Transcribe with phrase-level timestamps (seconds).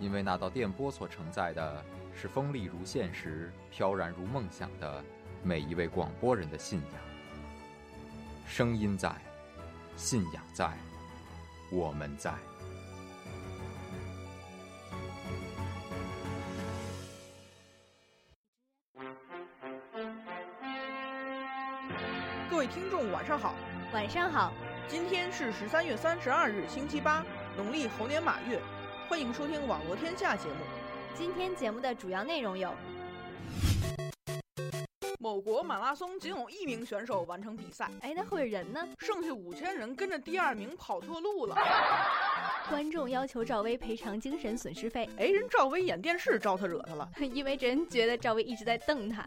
[0.00, 1.84] 因为那道电波所承载的
[2.14, 5.02] 是锋利如现实、飘然如梦想的
[5.42, 7.00] 每一位广播人的信仰。
[8.46, 9.12] 声音在，
[9.96, 10.70] 信仰在，
[11.72, 12.32] 我们在。
[22.48, 23.54] 各位听众，晚上好。
[23.92, 24.52] 晚上好。
[24.86, 27.24] 今天是十三月三十二日，星期八，
[27.56, 28.60] 农历猴年马月。
[29.08, 30.54] 欢迎收听《网络天下》节目。
[31.16, 32.70] 今天节目的主要内容有：
[35.18, 38.86] 某国马拉松仅有一名选手完成比赛，哎，那会人呢？
[38.98, 41.56] 剩下五千人跟着第二名跑错路了。
[42.68, 49.24] 观众要求赵薇赔偿精神损失费，哎，人赵薇演电视招他惹他了， 因为人觉得赵薇一直在瞪他。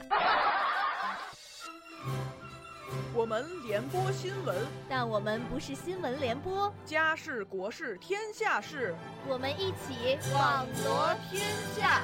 [3.13, 4.55] 我们联播新闻，
[4.89, 6.73] 但我们不是新闻联播。
[6.85, 8.95] 家事国事天下事，
[9.27, 12.01] 我们一起网罗天下。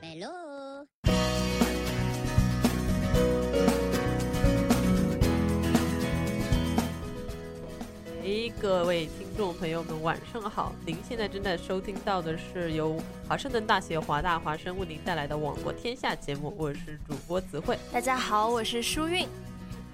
[0.00, 0.86] Hello。
[8.24, 10.72] 哎，各位听众朋友们，晚上好！
[10.84, 17.78] 您现在正在收听到的是由华盛顿大学华大华生为您带来的《网络天下》节目，我是主播子慧。
[17.92, 19.28] 大家好，我是舒韵。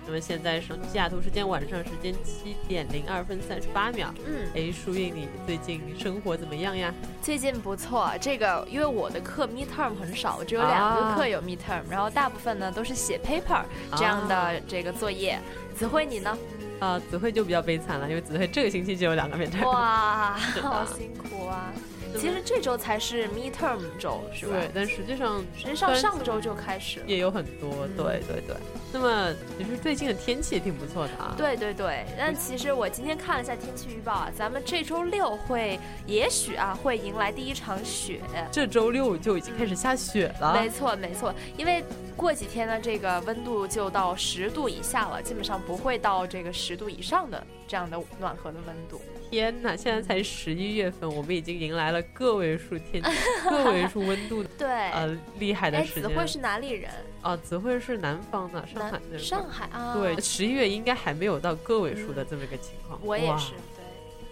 [0.05, 4.13] 那么现在是西雅图时间晚上时间七点零二分三十八秒。
[4.27, 6.93] 嗯，哎，舒韵，你最近生活怎么样呀？
[7.23, 13.63] 最近不错，这个因为我的课 midterm 很少，我只有两个课有 midterm，然后大部分呢都是写 paper
[13.97, 15.39] 这样的这个作业。
[15.75, 16.37] 子慧你呢？
[16.81, 19.65] 啊，子慧就比较悲惨了，因为子慧这个星期就有两个 midterm。
[19.67, 21.73] 哇， 好辛苦啊！
[22.19, 24.53] 其实这周才是 midterm 周，是吧？
[24.53, 28.57] 对，但实际上实际上上周就开始也有很多，对对对。
[28.93, 31.35] 那么其实最近的天气也挺不错的啊。
[31.37, 38.21] 对对对，但其实我今天看了一下天气预报啊，咱们这周六会也许啊会迎来第一场雪。
[38.51, 40.53] 这周六就已经开始下雪了。
[40.53, 41.83] 没错没错，因为
[42.17, 49.01] 过几天呢，这个温度就到十度以下了，基本上不会到这个十度以上的这样的暖和的温度。
[49.31, 53.11] 天哪，现在才十一月份，我们已经迎来了个位数天气、
[53.49, 56.03] 个位数温度对呃厉害的时间。
[56.03, 56.91] 子慧是哪里人？
[57.23, 59.19] 哦，子慧是南方的，上海的。
[59.19, 59.95] 上海啊。
[59.95, 63.01] 对，十一月应该还没有到个位数的这么一个情况。
[63.03, 63.83] 我也是，对。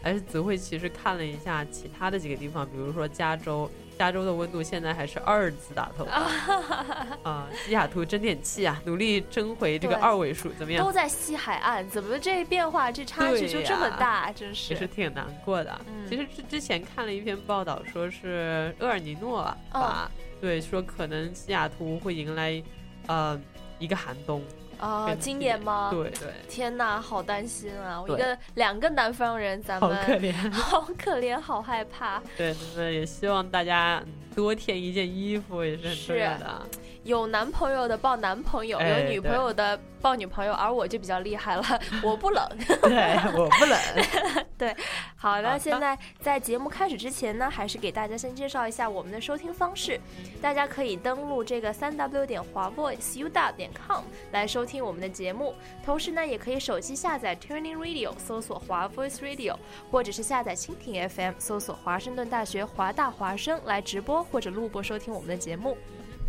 [0.02, 3.70] 而且子慧其实看了一下其他的几个地方，比如说加州。
[4.00, 6.06] 加州的温度现在还是二字打头
[7.22, 7.46] 啊！
[7.66, 10.82] 西雅图争点气啊，努力争回这个二位数，怎么样？
[10.82, 14.32] 都在西海岸，怎么这变化这差距就这么大？
[14.32, 15.78] 真是也是挺难过的。
[16.08, 20.10] 其实之之前看了一篇报道，说是厄尔尼诺吧，
[20.40, 22.62] 对，说可能西雅图会迎来
[23.06, 23.38] 呃
[23.78, 24.42] 一个寒冬。
[24.80, 25.90] 啊，今年吗？
[25.92, 28.00] 对对，天哪，好担心啊！
[28.00, 32.22] 我一个两个南方人，咱们好可怜， 好可怜，好害怕。
[32.36, 34.02] 对，那也希望大家
[34.34, 36.62] 多添一件衣服，也是很重要的。
[37.04, 41.62] 有男朋友的抱男朋友，有女朋友的抱女朋友，而我就比较厉害了，
[42.02, 42.46] 我不冷。
[42.82, 43.78] 对，我不冷。
[44.58, 44.76] 对，
[45.20, 45.58] 好的。
[45.58, 50.00] 现在在节目开始之前呢，还是给大家先介绍一下我们的收听方式。
[50.40, 54.02] 大家可以登录这个三 w 点华 voice u w 点 com
[54.32, 55.54] 来收听我们的节目，
[55.84, 59.56] 同时呢，也可以手机下载 Turning Radio，搜索华 Voice Radio，
[59.90, 65.76] 或者是下载蜻蜓 FM，搜索华盛顿大学华大华声来直播或者录播收听我们的节目。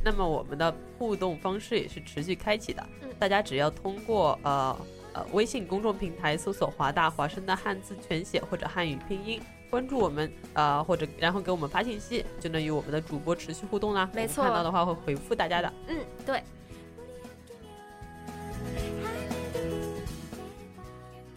[0.03, 2.85] 那么我们的互动方式也是持续开启的，
[3.17, 4.77] 大家只要通过呃
[5.13, 14.09] 呃微信公众平台搜索“华大华生”的汉字全写或者汉语拼音，关注我们呃或者然后给我们发信息，就能与我们的主播持续互动啦。
[14.13, 15.73] 没错，看到的话会回复大家的。
[15.87, 16.43] 嗯，对。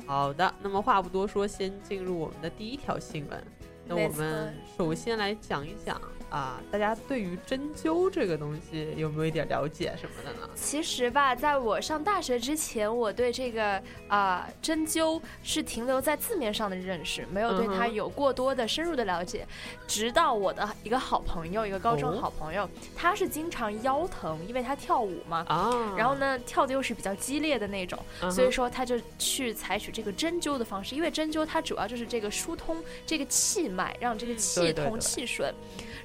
[0.07, 3.45] 好的，那么话不多说，先进入我们的第一条新闻。
[3.87, 6.01] 那我们首先来讲一讲。
[6.35, 10.51] 啊，大家对于针灸这个东西有没有一点了解什么的呢？
[10.57, 19.47] 其实吧，在我上大学之前，我对这个啊针灸是停留在字面上的认识，没有对它有过多的深入的了解。
[19.87, 27.97] 直到我的一个好朋友，一个高中好朋友，他是经常腰疼，因为他跳舞嘛，啊，然后呢跳的又是比较激烈的那种，
[28.29, 35.55] 所以说他就去采取这个针灸的方式，因为针灸它主要就是这个疏通这个气脉，让这个气通气顺。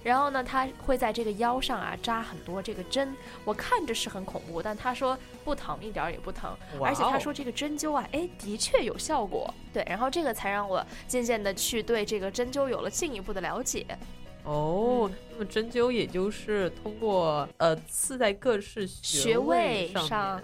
[0.02, 9.54] 然后呢，他会在这个腰上啊扎很多这个针，我看着是很恐怖，但他说不疼，一点儿也不疼，而且他说这个针灸啊，哎，的确有效果。
[9.72, 13.86] 对，然后这个才让我渐渐的去对这个针灸有了进一步的了解。
[14.46, 20.42] 哦，那么针灸也就是通过呃刺在各式穴位上。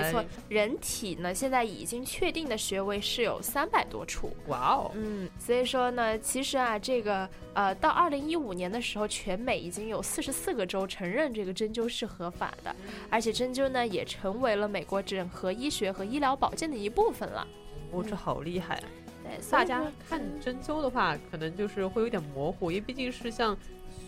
[0.00, 4.30] 没错，人体呢现在已经确定的穴位是有三百多处。
[4.48, 12.74] 哇哦，嗯，所以说呢，其实啊，这个呃，到二零一五年的时候，全美已经有四十四个州承认这个针灸是合法的，
[13.10, 17.46] 而且针灸呢也成为了美国整合医学和医疗保健的一部分了。
[17.90, 18.82] 哦，这好厉害！
[19.22, 23.56] 对，大家看针灸的话，可能就是会有点模糊，因为毕竟是像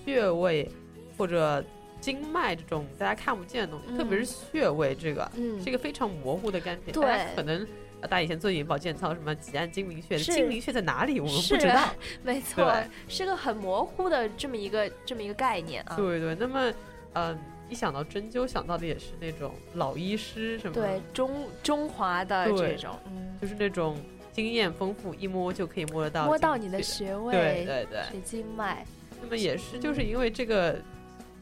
[0.05, 0.71] 穴位
[1.17, 1.65] 或者。
[2.01, 6.93] 经脉这种大家看不见的东西，特别是穴位这个，是一个非常模糊的概念。
[6.93, 7.67] 对，可能
[8.03, 11.19] 大家以前做眼保健操，什么几按睛明穴，睛明穴在哪里？
[11.19, 11.89] 我们不知道。
[12.23, 12.73] 没错，
[13.09, 15.97] 是个很模糊的这么一个这么一个概念啊。
[15.97, 16.73] 对对，那么，
[17.15, 17.37] 嗯，
[17.69, 22.97] 一想到针灸，想到的也是那种老医师什么，对中中华的这种，
[23.41, 23.99] 就是那种
[24.33, 28.87] 经验丰富，一摸就可以摸得到，摸到你的穴位，对对对，是经脉。
[29.21, 30.79] 那么也是，就是因为这个。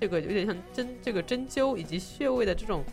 [0.01, 2.85] 这个有点像针，这个针灸以及穴位的这种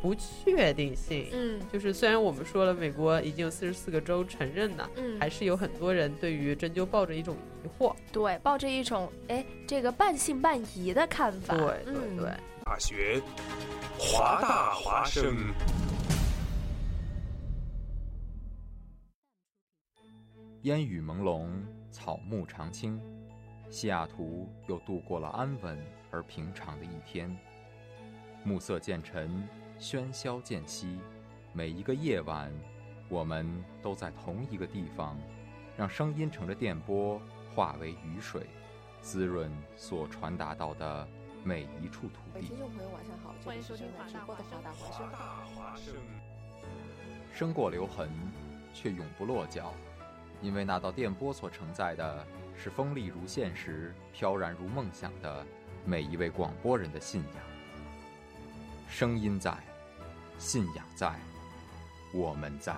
[0.00, 12.30] 不确定性，嗯，就是虽然我们说了美国已经有四十四个州承认了，嗯，还是有很多人对于针灸抱着一种疑惑，对，抱着一种哎这个半信半疑的看法，对对对。
[12.64, 13.20] 大学，
[13.98, 15.36] 华大华生，
[20.62, 21.48] 烟雨朦胧，
[21.90, 23.00] 草木常青。
[23.70, 25.78] 西雅图又度过了安稳
[26.10, 27.36] 而平常的一天。
[28.42, 29.46] 暮色渐沉，
[29.78, 30.98] 喧嚣渐息，
[31.52, 32.52] 每一个夜晚，
[33.08, 35.18] 我们都在同一个地方，
[35.76, 37.20] 让声音乘着电波
[37.54, 38.46] 化为雨水，
[39.00, 41.06] 滋润所传达到的
[41.44, 42.46] 每一处土地。
[42.46, 44.58] 听众朋友，晚上好，欢迎收听直播的华
[45.10, 45.94] 大华声。
[47.32, 48.10] 生过留痕，
[48.72, 49.72] 却永不落脚，
[50.40, 52.26] 因为那道电波所承载的。
[52.62, 55.46] 是锋利如现实、飘然如梦想的
[55.84, 57.42] 每一位广播人的信仰。
[58.88, 59.56] 声音在，
[60.38, 61.12] 信仰在，
[62.12, 62.74] 我们在。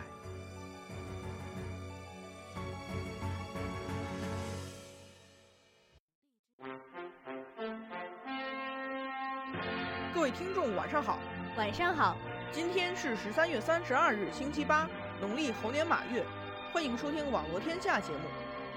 [10.14, 11.18] 各位听众，晚上好。
[11.56, 12.16] 晚上好。
[12.52, 14.88] 今天是十三月三十二日，星期八，
[15.20, 16.24] 农历猴年马月。
[16.72, 18.24] 欢迎收听《网络天下》节目。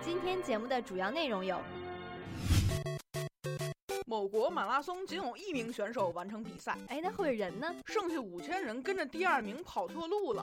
[0.01, 1.61] 今天节目的主要内容有：
[4.15, 7.75] 某国马拉松仅有一名选手完成比赛，哎，那会人呢？
[7.85, 10.41] 剩下五千人跟着第二名跑错路了。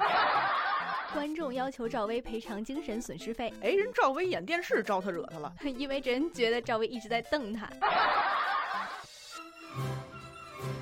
[1.15, 7.67] 观众要求赵薇赔偿精神损失费，哎，人赵薇演电视招他惹他了， 因为人觉得赵薇一直在瞪他。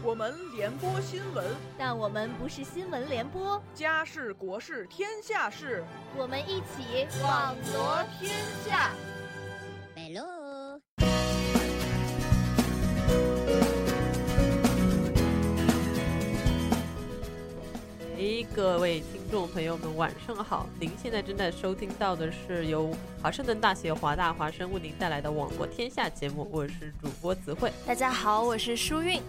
[0.02, 1.46] 我们联播新闻，
[1.78, 3.62] 但我们不是新闻联播。
[3.72, 5.84] 家事国事天下事，
[6.16, 8.34] 我们一起网罗天
[8.66, 8.90] 下。
[18.40, 20.66] 哎，各位听众朋友们，晚上好！
[20.80, 22.90] 您现在正在收听到的是由
[23.22, 27.70] 华盛顿大学华大华生为您带来的《网络天下》节目，我是主播子慧。
[27.86, 29.20] 大家好，我是舒韵。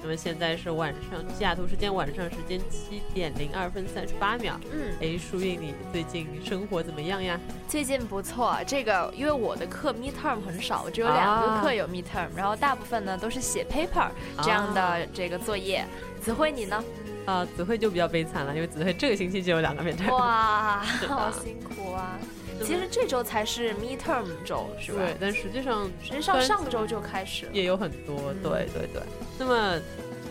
[0.00, 4.58] 那么现在是晚上，西雅图时间晚上时间七点零二分三十八秒。
[4.72, 7.38] 嗯，哎，舒韵，你最近生活怎么样呀？
[7.68, 14.08] 最近不错，这个因为我的课 midterm 很少，我只有两个课有 midterm，然后大部分呢都是写 paper
[14.42, 15.84] 这样的这个作业。
[16.22, 16.82] 子慧你呢？
[17.28, 20.10] 啊，子慧就比较悲惨了，因为子慧这个星期就有两个 midterm。
[20.16, 22.18] 哇， 好辛苦啊！
[22.64, 24.98] 其实这周才是 midterm 周，是吧？
[25.00, 29.02] 对，但实际上实际上上周就开始也有很多，对对对。
[29.38, 29.78] 那么，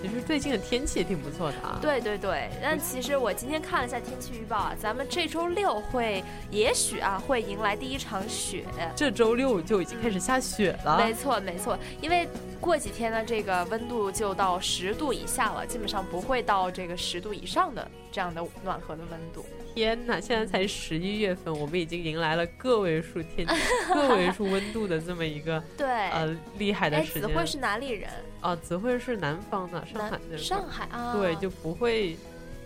[0.01, 1.80] 其实最近的天气也挺不错的啊。
[1.82, 8.63] 对对对，但其实我今天看了一下天气预报啊，咱们这周六会也许啊会迎来第一场雪。
[8.96, 10.98] 这周六就已经开始下雪了。
[10.98, 12.27] 没错没错，因为
[12.62, 19.46] 过几天呢，这个温度就到十度以下了，基本上不会到这个十度以上的这样的暖和的温度。
[19.75, 23.54] 天哪，现在才十一月份，我们已经迎来了个位数天气、
[23.94, 27.22] 个位数温度的这么一个 对呃厉害的时间。
[27.22, 28.10] 子慧是哪里人？
[28.48, 32.18] 哦，子慧是南方的，上海的上海啊，对，就不会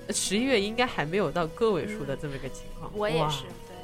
[0.09, 2.91] 十一月应该还没有到个位数的这么一个情况。
[2.95, 3.75] 我也是，对。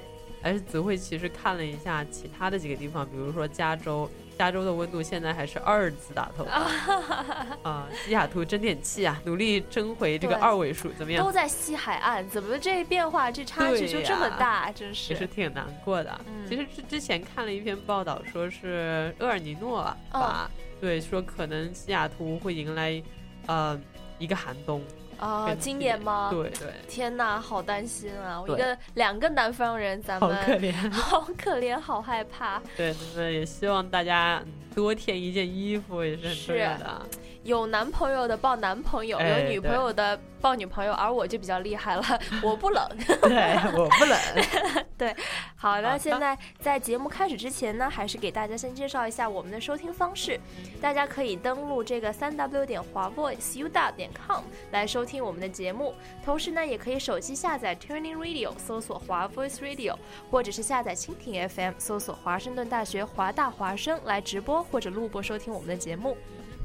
[0.44, 4.08] 而且子慧其实看了一下其他的几个地方，比如说加州。
[4.38, 6.46] 加州的温度现在还是二字打头
[7.63, 7.88] 啊！
[8.06, 11.24] 西雅图争点气啊，努力争回这个二位数，怎么样？
[11.25, 14.72] 都在西海岸，怎么这变化这差距就这么大？
[14.72, 16.20] 真是也是挺难过的。
[16.48, 23.01] 其实之之前看了一篇报道，说是厄尔尼诺吧，对，说可能西雅图会迎来
[23.48, 23.79] 呃
[24.20, 24.82] 一个寒冬。
[25.20, 26.30] 啊，今年吗？
[26.32, 28.42] 对对，天哪，好担心啊！
[28.42, 32.62] 我一个两个南方人，咱们好可怜， 好可怜，好害怕。
[32.76, 34.42] 对，对对也希望大家
[34.76, 37.02] 多添一件衣服，也是很重要的。
[37.48, 42.04] 有男朋友的抱男朋友，有女朋友的抱女朋友，而我就比较厉害了，
[42.44, 42.86] 我不冷。
[43.22, 44.20] 对，我不冷。
[44.98, 45.16] 对，
[45.56, 45.98] 好的。
[45.98, 50.38] 现在在节目开始之前呢，还是给大家先介绍一下我们的收听方式。
[50.82, 59.96] 大家可以登录这个三 w 点华 voiceu 大点 com 来收听我们的节目，同时呢，也可以手机下载 Turning Radio，搜索华 Voice Radio，
[60.30, 66.18] 或者是下载蜻蜓 FM，搜索华盛顿大学华大华声来直播或者录播收听我们的节目。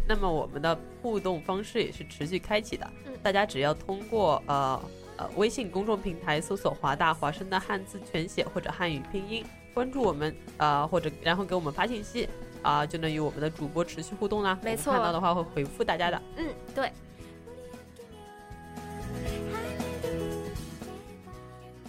[0.06, 2.88] 那么我们的互动方式也是持续开启的，
[3.22, 4.82] 大家只要通过呃
[5.16, 12.28] 呃微信公众平台搜索“华大华生”的汉字全写或者汉语拼音，关注我们啊，或者然后给我们发信息
[12.62, 14.58] 啊，就能与我们的主播持续互动啦。
[14.62, 16.22] 没错，看到的话会回复大家的。
[16.36, 16.90] 嗯，对。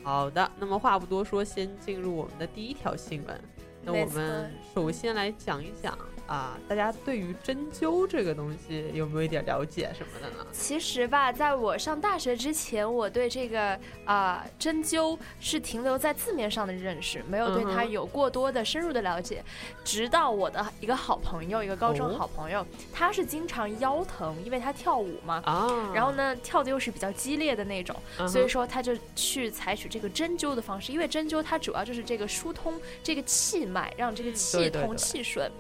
[0.04, 3.42] 好的，那么话不多说，先进入我们的第一条新闻。
[3.84, 5.98] 那我们首先来讲一讲。
[6.28, 10.46] 啊，大家对于针灸这个东西有没有一点了解什么的呢？
[10.52, 19.44] 其实吧，在我上大学之前，我对这个啊针灸是停留在字面上的认识，没有对它有过多的深入的了解。
[19.84, 27.96] 直到我的一个好朋友，一个高中好朋友，他是经常腰疼，因为他跳舞嘛，啊，然后呢跳的又是比较激烈的那种，
[28.30, 35.52] 所以说他就去采取这个针灸的方式，因为针灸它主要就是这个疏通这个气脉，让这个气通气顺。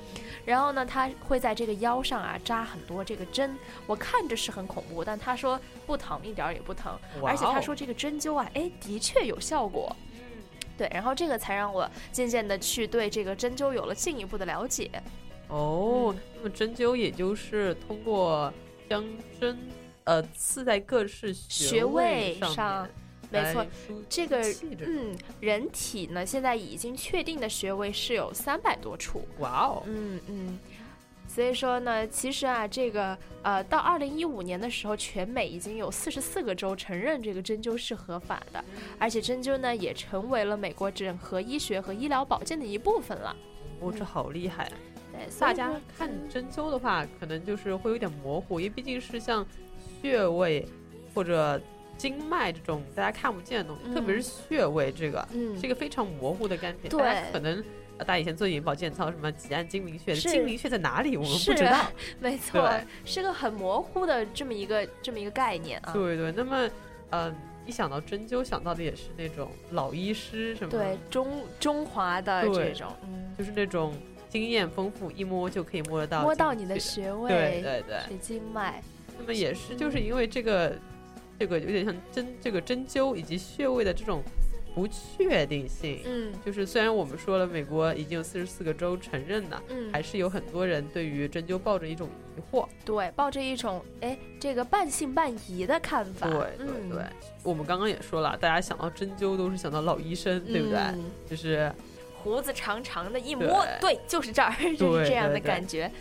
[0.45, 3.57] 然后呢，他会在这个腰上啊扎很多这个针，
[3.87, 9.95] 我看着是很恐怖，但他说不疼，一点儿也不疼，而且他说这个针灸啊，哎，的确有效果。
[10.77, 14.89] 对，然后这个才让我渐渐的去对这个针灸有了进一步的了解。
[15.47, 18.51] 哦，那么针灸也就是通过
[18.89, 19.05] 将
[19.39, 19.57] 针
[20.03, 22.87] 呃刺在各式穴位上。
[23.41, 23.65] 没错，
[24.07, 24.41] 这个
[24.85, 29.27] 嗯，人体呢现在已经确定的穴位是有三百多处。
[29.39, 30.59] 哇哦，嗯嗯，
[31.27, 38.63] 所以说呢，其实啊，这个呃，到二零一五年的时候，全美已经有四十四个州承认这个针灸是合法的，
[38.99, 43.35] 而且针灸呢也成为了美国整合医学和医疗保健的一部分了。
[43.79, 44.71] 哦，这好厉害！
[45.11, 49.45] 对，大家看针灸的话，可能就是会有点模糊，因为毕竟是像
[50.01, 50.67] 穴位
[51.15, 51.59] 或者。
[51.97, 56.89] 经脉这种大家看不见的东西，特别是穴位这个，是一个非常模糊的概念。
[56.89, 57.63] 对，可能
[57.99, 61.15] 大家以前做眼保健操，什么几按睛明穴，睛明穴在哪里？
[61.15, 61.85] 我们不知道。
[62.19, 62.69] 没错，
[63.05, 65.93] 是个很模糊的这么一个这么一个概念啊。
[65.93, 66.69] 对对，那么，
[67.11, 67.33] 嗯，
[67.65, 72.91] 一想到针灸，想到的也是那种老医师什么，对中中华的这种，
[73.37, 73.93] 就是那种
[74.27, 78.83] 经验丰富，一摸就可以摸得到，摸到你的穴位，对对对，是经脉。
[79.17, 80.75] 那么也是，就是因为这个。
[81.43, 84.23] 这个有点像针，这个针灸以及穴位的这种
[84.73, 92.07] 不确定性，嗯，就是虽然我们说了美国已经有四十四个州承认了，嗯，还是有很多人对于针灸抱着一种
[92.37, 97.03] 疑惑，对，抱着一种哎这个半信半疑的看法，对对对。
[97.43, 100.79] 我们刚刚也说了，大家想到针灸都是想到老医生，对不对？
[101.29, 101.69] 就是
[102.13, 105.91] 胡子长长的，一摸，对，就是这儿， 就是这样的感觉。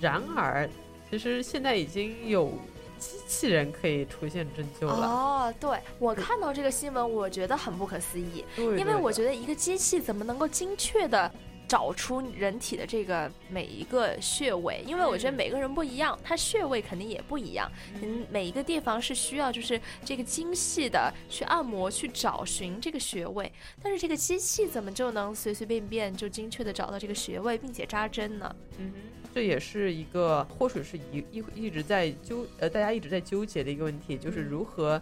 [0.00, 0.66] 然而，
[1.10, 2.50] 其实现在已经有。
[2.98, 5.54] 机器人可以出现针灸了哦！
[5.60, 11.30] 对我看到这个新闻，我觉得很不可思议，因为我觉得一个机器怎么能够精确的
[11.68, 14.82] 找出人体的这个每一个穴位？
[14.86, 17.70] 因为我觉得每个人不一样，它穴位肯定也不一样。
[18.00, 28.56] 嗯，每一个地方是需要就是这个精细的去按摩去找寻这个穴位，但是这个机器怎么就能随随便便就精确的找到这个穴位并且扎针呢？
[28.78, 28.92] 嗯。
[29.36, 34.98] 这也是一个，或许是一一一直在纠呃，大家一直在纠结的一个问题，就是如何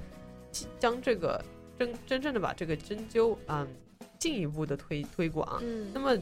[0.76, 1.40] 将这个
[1.78, 3.64] 真真正的把这个针灸嗯
[4.18, 5.60] 进一步的推推广。
[5.62, 6.20] 嗯，那么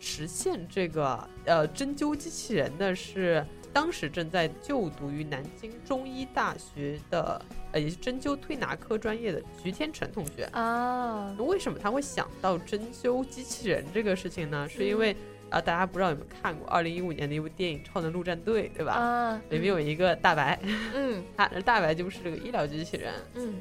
[0.00, 7.40] 实现这个呃针灸机器人的是当时正在就读于南京中医大学的，
[7.70, 11.32] 呃，也是针灸推拿科专业的徐天成同学啊。
[11.38, 14.68] 为什么他会想到针灸机器人这个事情呢？
[14.68, 15.16] 是因为
[15.52, 18.94] 啊，大家不知道有没有看过二零一五年的一部电影《超能陆战队》，对吧？
[18.94, 20.58] 啊，里面有一个大白，
[20.94, 23.54] 嗯， 他大白就是这个医疗机器人，嗯。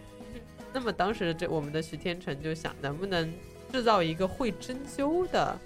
[0.73, 3.31] 那么当时这我们的徐天成就想，能不能
[3.71, 5.59] 制造一个会针灸的，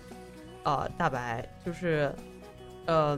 [0.63, 2.11] 呃，大白，就是，
[2.85, 3.17] 呃。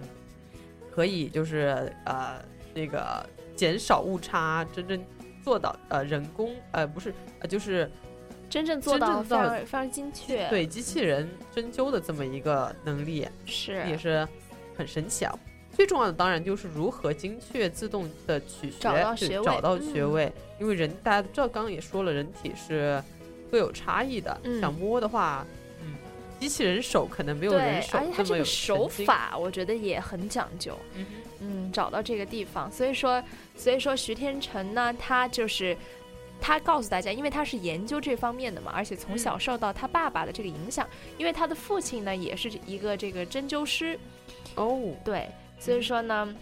[0.90, 3.24] 可以就是呃那个
[3.56, 5.00] 减少误差，真正
[5.44, 7.88] 做到呃人工呃不是呃就是
[8.50, 14.28] 真正做到非常非常精确，对机器人针灸的这么一个能力是也是
[14.76, 15.34] 很神奇啊。
[15.76, 20.32] 最重要的当然就是如何精确自动的取穴，找到穴位，找到穴位。
[20.60, 23.04] 因为人大家都知道，刚刚也说了，人体是
[23.52, 24.40] 各有差异的。
[24.60, 25.46] 想摸的话。
[25.82, 25.96] 嗯
[26.40, 30.78] 机器人手可能没有人手而且它这个手法，我觉得也很讲究。
[30.94, 31.04] 嗯
[31.40, 33.24] 嗯，找到这个地方，所以说，
[33.56, 35.76] 所以说徐天成呢，他就是
[36.40, 44.00] 他告诉大家，因为他是研究这方面的嘛，而且从小受到他爸爸的这个影响，因为他的父亲呢也是一个这个针灸师。
[44.56, 45.30] 哦，对，
[45.60, 46.36] 所以说呢。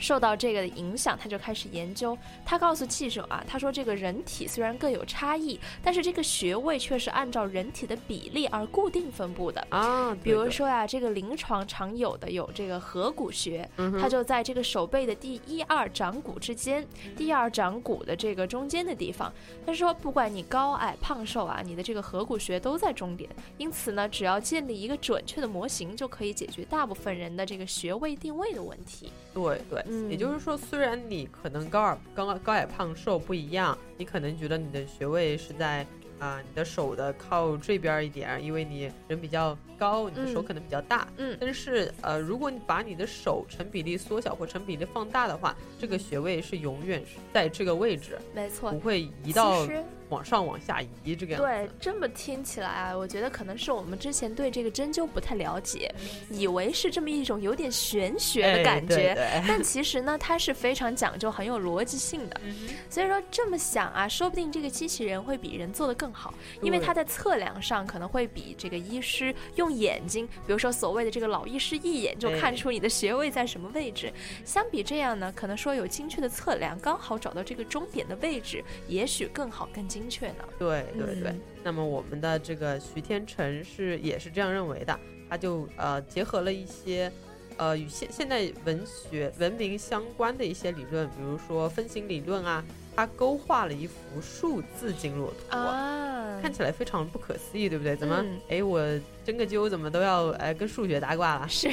[0.00, 2.16] 受到这个的影响，他就开始研究。
[2.44, 10.16] 他告诉记者啊，他说这个人体虽然各有差异，但是这个穴位却是按照人体的比例而固定分布的啊。
[10.22, 13.68] 比如说呀，这个临床常有的有这个合谷穴，
[14.00, 19.32] 它就在这个手背的第一二掌骨之间，第二掌骨的这个中间的地方。
[19.66, 23.28] 他说，不管你高矮胖瘦啊，你的这个合谷穴都在中点。
[23.58, 29.12] 因此呢，只要建立一个准确的模型，就可以解决大部分人的这个穴位定位的问题。
[29.32, 29.84] 对对。
[30.08, 35.86] 也就是说，虽然你可能高矮高高矮胖瘦不一样，你可能觉得你的穴位是在
[36.18, 41.06] 啊你的手的靠这边一点，因为你人比较高，你的手可能比较大。
[41.16, 41.36] 嗯。
[41.40, 49.66] 但是呃，如果你把你的手成比例缩小或成比例放大的话，这个穴位是永远是在这个位置，没错，不会移到。
[50.10, 55.92] 往上往下移，这个样对，这么听起来啊，我觉得可能是我们之前对这个针灸不太了解，
[56.28, 62.40] 以为是这么一种有点玄学的感觉，但其实呢，它是非常讲究、很有逻辑性的。
[62.88, 74.12] 所以说这么想啊，说不定这个机器人会比人做的更好，因为它在测量上可能会比这个医师用眼睛，比如说所谓的这个老医师一眼就看出你的穴位在什么位置。
[74.44, 79.99] 相比这样呢，可能说有精确的测量，刚好找到这个终点的位置，也许更好、更精。
[80.00, 81.34] 精确的，对对对。
[81.62, 87.12] 那么我们的这个徐天成是也是这样认为的，他就呃结合了一些
[87.58, 92.64] 呃与现现代文学文明相关的一些理论，比如说分形理论啊，
[92.96, 97.94] 他勾画了一幅数字经络图啊，看起来非常不可思议，对不对？
[97.94, 98.80] 怎么哎我
[99.22, 101.46] 针个灸怎么都要哎跟数学搭挂了？
[101.46, 101.68] 是，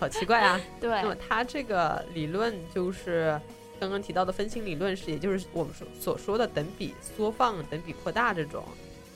[0.00, 0.58] 好奇怪啊。
[0.80, 0.90] 对。
[1.02, 3.38] 那么他这个理论就是。
[3.78, 8.64] 刚刚提到的分心理论是，也就是我们所所说的等比缩放、等比扩大这种，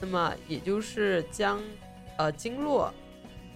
[0.00, 1.60] 那么也就是将
[2.18, 2.92] 呃经络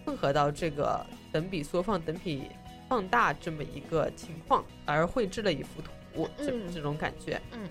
[0.04, 2.44] 混合到这个等比缩放、等比
[2.88, 7.40] 放大这么一个情况，而绘制了一幅图，这这种感觉。
[7.52, 7.68] 嗯。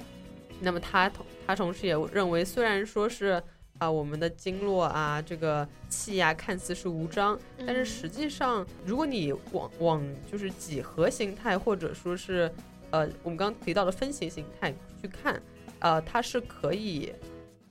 [0.61, 3.41] 那么他同他同时也认为，虽然说是
[3.79, 12.49] 啊我们的经络啊这个气呀看似是无章，但是实际上如果你往往就是几何形态或者说是
[12.93, 15.41] 呃，我们刚刚提到的分形形态去看，
[15.79, 17.11] 呃，它是可以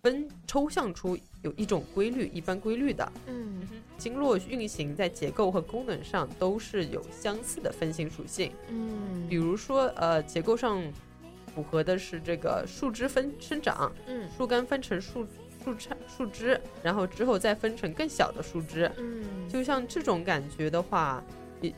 [0.02, 3.12] 分抽象出有一种规律，一般规律的。
[3.28, 3.62] 嗯，
[3.96, 8.50] 经络运行在结构和功能上都是有相似的分形属性。
[8.68, 10.82] 嗯，比如说，呃，结构上
[11.54, 15.24] 符合的是这个树枝分生长，嗯，树干分成树
[15.62, 18.90] 树杈树枝，然后之后再分成更小的树枝。
[18.96, 21.22] 嗯，就像这种感觉的话。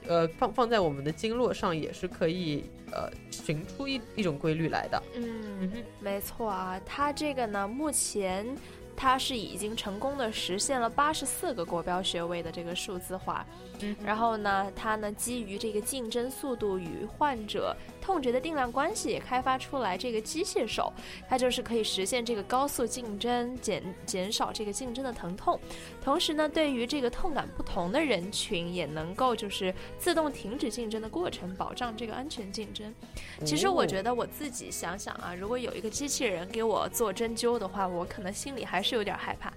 [0.07, 5.03] 呃，放放在我们的经络上也是可以，呃，寻出一一种规律来的。
[5.17, 5.71] 嗯，
[6.01, 8.47] 没错啊，它这个呢，目前
[8.97, 13.45] 它是已经成功的实现了八十四个国标学位的这个数字化。
[13.81, 17.77] 嗯，然后呢，它呢基于这个竞争速度与患者。
[18.01, 20.93] 痛觉的定量关系也开发出来，这个机械手，
[21.27, 25.59] 它就是可以实现这个高速竞争，减减少这个竞争的疼痛，
[26.03, 32.95] 同时呢，对于这个痛感不同的人群，也能够就是自动停止竞争的过程，保障这个安全竞争。
[33.43, 39.51] 其实我觉得我自己想想啊，如果有一个机器人给我做针灸的话，我可能心里还是有点害怕，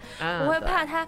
[0.45, 1.05] 我会怕他。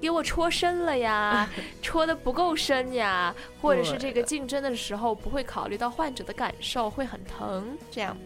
[0.00, 1.48] 给我戳深了呀，
[1.80, 8.16] 戳的不够深呀，或者是这个竞争的时候不会考虑到患者的感受，会很疼，这样。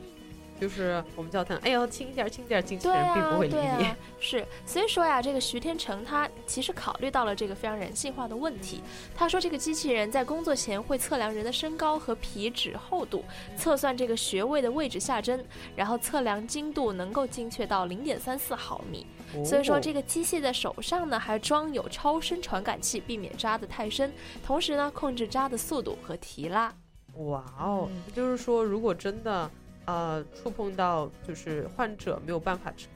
[0.61, 3.61] 就是我们叫他，哎呦，轻一点儿，轻点儿，机器对人并不啊，会理你。
[3.61, 8.81] 对啊， 是，所以说呀，这个徐天成他其实考虑到了这个非常人性化的问题。
[9.16, 13.25] 他说，这个机器人在工作前会测量人的身高和皮脂厚度，
[13.57, 19.05] 测算这个穴位的位置下针，然后测量精度能够精确到零点三四毫米。
[19.45, 24.12] 所以说，这个个机械的手上呢还装有超声传感器，避免扎得太深，
[24.45, 26.71] 同时呢控制扎的速度和提拉。
[27.14, 29.51] 哇哦嗯，就是说，如果真的
[29.87, 32.88] 呃触碰到就是患者没有办法承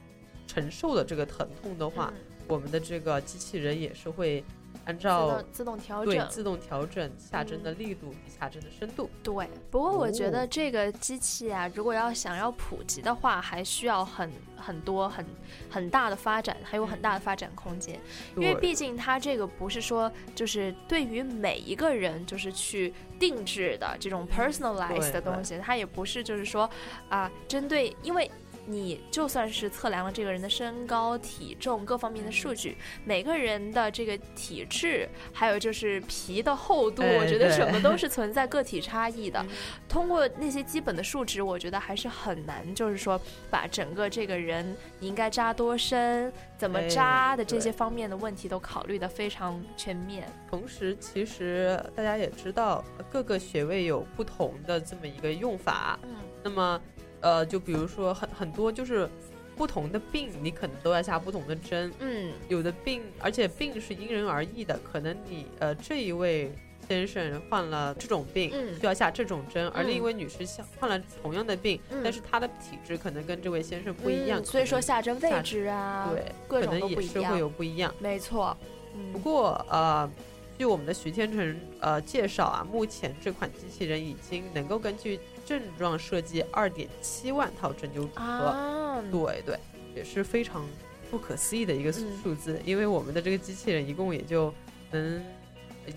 [0.46, 2.24] 承受的这个疼痛的话，嗯。
[2.48, 4.44] 我们的这个机器人也是会
[4.84, 6.14] 按自照动自动调整。
[6.14, 9.08] 对自动调整下针的力度与下针的深度。
[9.22, 15.24] 对，不过我觉哦得这个机器啊，如果要想要普及的话，还需要很很多很
[15.70, 17.98] 很大的发展，还有很大的发展空间。
[18.36, 26.68] 因为毕竟它这个不是说就是对于每一个人就是去定制的这种 personalized 的东西，它也不是就是说
[27.08, 28.30] 啊针对，因为。
[28.70, 39.48] 你就算是测量了这个人的身高、体重各方面的数据，每个人的这个体质，还有就是皮的厚度，哎我觉得什么都是存在个体差异的 嗯。
[39.88, 50.30] 通过那些基本的数值，我觉得还是很难，就是说把整个这个人你应该扎多深、怎么哎扎的这些方面的问题都考虑的非常全面。
[50.48, 55.98] 同时，其实大家也知道，各个穴位有不同的这么一个用法。
[56.02, 56.80] 嗯，那么，
[57.20, 59.08] 呃，就比如说很很多就是
[59.56, 61.92] 不同的病，你可能都要下不同的针。
[61.98, 66.50] 嗯，有的病，而且病是因人而异的，可能你呃这一位
[66.88, 77.38] 先生患了这种病，嗯需要下这种针，而另一嗯位女士像患了同样的病，嗯但是她的体质可能跟这位先生不一样，嗯所以说下针位下置啊，对，各可能也是会。
[77.38, 77.94] 有不一样。
[77.98, 78.56] 没错，
[78.94, 80.10] 嗯不过呃，
[80.58, 88.22] 据我们的徐天成呃介绍啊，目前这款机器人已经能够根据症状设计二点七万套针灸组合。
[88.22, 89.58] 啊，对对，
[89.96, 90.64] 也是非常
[91.10, 94.54] 不可思议的一个数字，因为我们的这个机器人一共也就
[94.92, 95.20] 能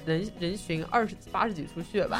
[0.06, 2.20] 能人寻二十八十几处血吧，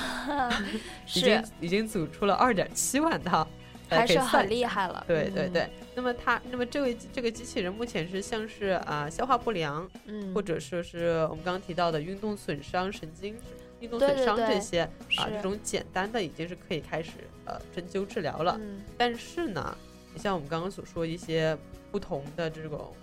[1.16, 3.48] 已经已经组出了二点七万套，
[3.90, 4.48] 还是很。
[4.48, 5.04] 厉害了。
[5.08, 13.36] 嗯对对对，，那么它，那么这位这个机器人目前是像是啊、消化不良，嗯，或者说是我们刚刚提到的运动损伤、神经
[13.84, 14.82] 运动损伤这些
[15.18, 17.12] 啊这种简单的已经是可以开始
[17.46, 18.58] 呃针灸治疗了。
[18.60, 19.78] 嗯但是呢，
[20.14, 21.58] 你像我们刚刚所说一些
[21.92, 22.94] 不同的这种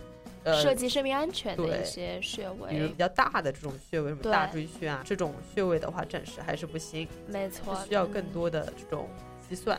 [0.45, 9.07] 呃涉及生命安全的一些穴位比如比，较大的这种穴位，什么大椎穴啊，这种穴位的话，暂时还是不行，没错，是需要更嗯多的这种
[9.47, 9.79] 计算。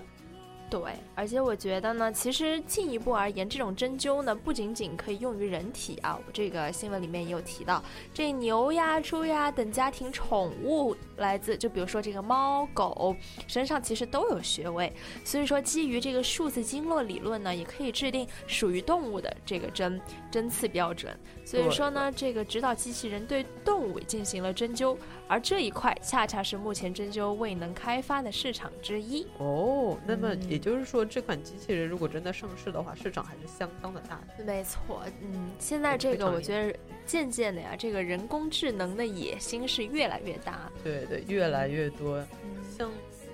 [0.71, 13.13] 对，而且我觉得呢，其实进一步而言，这种针灸呢，不仅仅可以用于人体啊，我这个新闻里面也有提到，这牛呀、猪呀等家庭宠物来自，就比如说这个猫、狗
[13.47, 14.93] 身上其实都有穴位，
[15.25, 19.99] 所以说基于这个数字经络理论呢，也可以制定属于动物的这个针
[20.31, 21.13] 针刺标准。
[21.51, 29.27] 所以说呢，这个指导机器人对动物进行了针灸，而这一块恰恰是目前针灸未能开发的市场之一。
[29.37, 34.45] 哦，那么嗯也就是说，这款机器人如果真的上市的话，市场还是相当的大的。
[34.45, 40.71] 没错，嗯，现在这个我觉得渐渐的呀，这个人工智能的野心是越来越大。
[40.81, 42.89] 对对，越来越多，嗯，像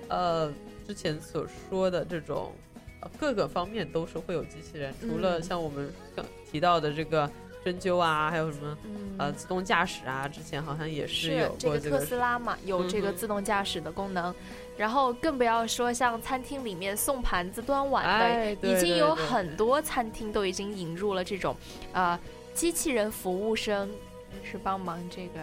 [0.08, 0.52] 呃
[0.84, 2.52] 之前所说的这种。
[3.00, 7.30] 呃各个方面都是会有机器人，除了嗯像我们刚提到的这个
[7.64, 9.08] 针灸啊，还有什么嗯。
[9.18, 14.32] 呃自动驾驶啊，之前好像也是有这个特斯拉嘛，有这个自动驾驶的功能，
[14.76, 21.56] 然后更不要说像餐厅里面送盘子、端碗的，哎，对已经有很多餐厅都已经引入了这种
[21.92, 22.16] 呃
[22.54, 23.90] 机器人服务生，
[24.44, 25.40] 是帮忙这个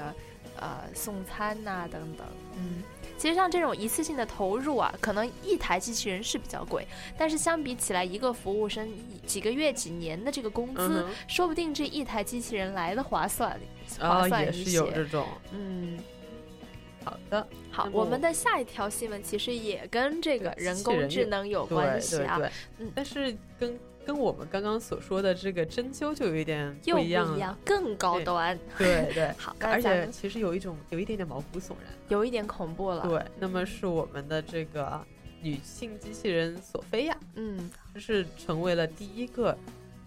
[0.57, 2.25] 呃送餐呐、等等。
[2.57, 2.81] 嗯，
[3.17, 6.85] 其实像这种一次性的投入啊，可能一台机器人是比较贵，
[7.17, 8.87] 但是相比起来，一个服务生
[9.25, 13.59] 几个月、几年的这个工资，嗯说不定这一台机器人来的划算，
[13.99, 15.27] 划啊，算一也是有些这种。
[15.51, 15.97] 嗯。
[17.03, 23.05] 好的，好我们的下一条新闻其实也跟这个人工智能有关系啊，对对，嗯但。
[23.05, 28.57] 是跟跟我们刚刚所说的这个针灸就有一点不一样了，一样，更高端。
[28.77, 31.91] 对对， 好，那而且其实有一种有一点点毛骨悚然。
[32.09, 33.07] 有一点恐怖了。
[33.09, 35.01] 对，那么是我们的这个
[35.41, 39.57] 女性机器人索菲亚，嗯是成为了第一个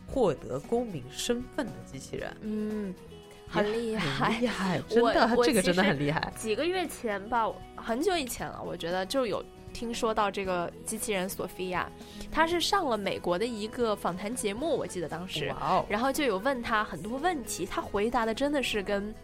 [0.06, 2.94] 获得公民身份的机器人，嗯，
[3.48, 4.46] 很厉害厉。
[4.46, 6.32] 害， 真的，这个真的很厉害。
[6.37, 9.44] 几个月前吧，很久以前了，我觉得就有
[9.78, 11.88] 听说到这个机器人索菲亚，
[12.32, 15.54] 她是上了美国的一个访谈节目，我记得当时，
[15.88, 19.14] 然后就有问她很多问题，她回答的真的是跟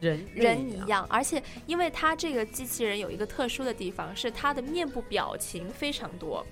[0.00, 6.44] 人人一样，而且因为它这个机器人有一个特殊的地方，是它的面部表情非常多。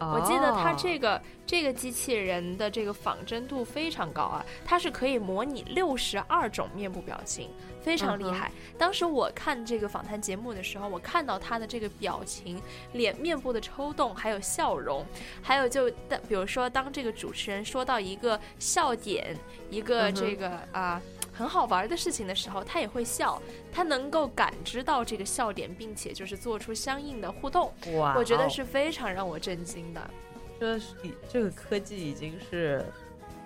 [0.00, 7.48] 我记得它这个这个机器人的这个仿真度非常高啊，它是可以模拟六十二种面部表情，
[7.88, 8.52] 非常厉害。
[8.76, 12.60] 当时我看这个访谈节目的时候，我看到他的这个表情、
[12.92, 15.04] 脸面部的抽动，还有笑容，
[15.40, 15.90] 还有就
[16.28, 19.34] 比如说当这个主持人说到一个笑点，
[19.70, 21.00] 一个这个啊。
[21.32, 23.40] 很好玩的事情的时候，他也会笑，
[23.72, 27.72] 他能够感知到这个笑点，并且就是做出相应的互动。
[27.94, 30.10] 哇，我觉得是非常让我震惊的。
[30.58, 30.86] 这是
[31.32, 32.84] 这个科技已经是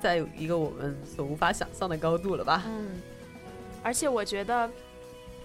[0.00, 2.62] 在一个我们所无法想象的高度了吧？
[2.64, 2.92] 嗯，
[3.82, 4.70] 而且我觉得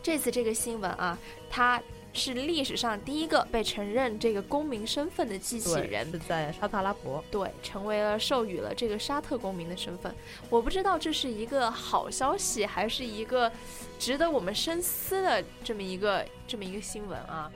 [0.01, 1.17] 这次这个新闻啊，
[1.49, 1.81] 它。
[2.13, 7.23] 是历史上第一个被承认这个公民身份的机器人，是在沙特阿拉伯。
[7.29, 10.11] 对，成为了授予了这个沙特公民的身份。
[10.49, 13.51] 我不知道这是一个好消息，还是一个
[13.99, 17.51] 值得我们深思的这么一个这么一个新闻啊！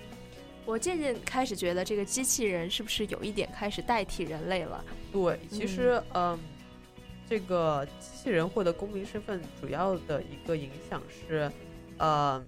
[0.64, 4.86] 我渐渐开始觉得，这个机器人是不是有一点开始代替人类了？
[5.12, 6.40] 对，其实，嗯，
[7.32, 11.50] 这个机器人获得公民身份主要的一个影响是，
[11.98, 12.44] 呃。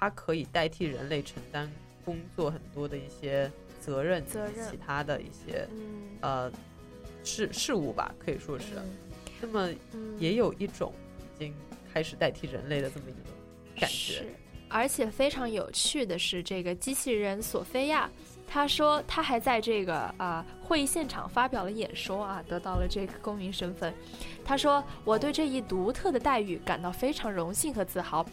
[0.00, 1.68] 它可以代替人类承担
[2.04, 3.50] 工作很多的一些
[3.80, 5.68] 责任，责任其他的一些
[6.20, 6.48] 呃
[7.24, 8.66] 事事物吧，可以说是。
[9.40, 9.68] 那么
[10.20, 10.92] 也有一种
[11.34, 11.52] 已经
[11.92, 14.24] 开始代替人类的这么一个感觉。
[14.68, 18.08] 而且非常有趣的是，这个机器人索菲亚，
[18.50, 23.92] 他说他还在这个啊会议现场发表了演说啊，得到了这个公民身份。
[24.44, 28.24] 他说：“我对这一独特的待遇感到非常荣幸和自豪。”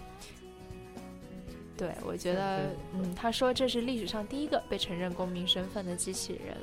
[1.77, 6.55] 对，我觉得，嗯，他说这是历史上第一个被承认公民身份的机器人。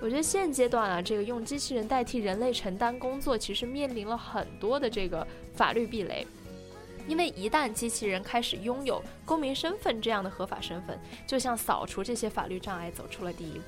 [0.00, 6.26] 我觉得现阶段啊，这个用机器人代替人类承担工作，其实面临了很多的这个法律壁垒。
[7.08, 13.64] 因为一旦机器人开始拥有公民身份这样的合法身份，就像扫除这些法律障碍走出了第一步。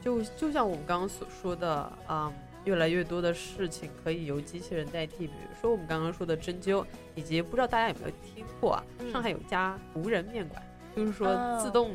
[0.00, 2.32] 就就像我们刚刚所说的，嗯。
[2.64, 6.84] 越来越多的事情可以由机器人代替，比如说我们刚刚说的针灸，
[7.14, 8.84] 以及不知道大家有没有听过啊？
[9.10, 10.62] 上海有家无人面馆，
[10.94, 11.94] 就是说自动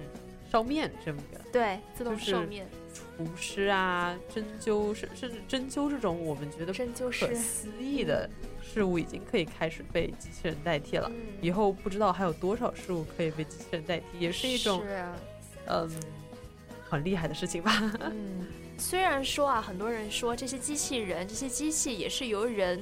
[0.50, 2.66] 烧面这么个，对，自动烧面。
[2.92, 8.28] 厨师啊，针灸甚甚至针灸这种我们觉得不可思议的
[8.74, 11.12] 事物，已经可以开始被机器人代替了。
[11.42, 14.84] 以后不知道还有多少事物可以被机器人代替，也是一种
[15.68, 15.90] 嗯
[16.90, 17.72] 很厉害的事情吧。
[18.02, 18.48] 嗯。
[18.80, 22.82] 虽然说啊，很多人说这些机器人、这些机器也是由人，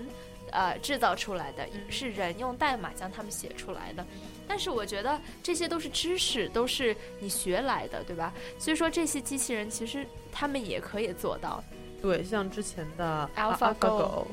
[0.52, 4.04] 呃，制造出来的，是人用代码将它们写出来的，
[4.48, 8.34] 但是我觉得这些都是知识，都是你学来的，对吧？
[8.58, 11.62] 所以说这些机器人其实他们也可以做到。
[12.02, 14.26] 对，像之前的 AlphaGo，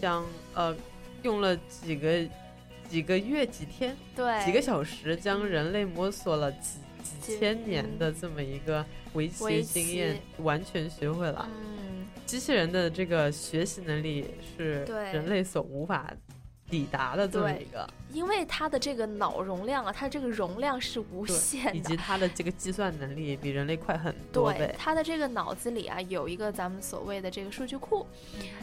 [0.00, 0.76] 将呃
[1.22, 2.26] 用了几个
[2.88, 6.78] 几个月、几天、对几个小时，将人类摸索了几。
[7.22, 11.48] 几千年的这么一个围棋经验，完全学会了。
[11.48, 14.26] 嗯，机器人的这个学习能力
[14.56, 16.12] 是人类所无法。
[16.68, 24.74] 抵达的这么一个，因为它的这个脑容量啊，它这个容量是无限的，以及它的这个计算能力比人类快很多对。
[24.78, 28.06] 它的这个脑子里啊，有一个咱们所谓的这个数据库，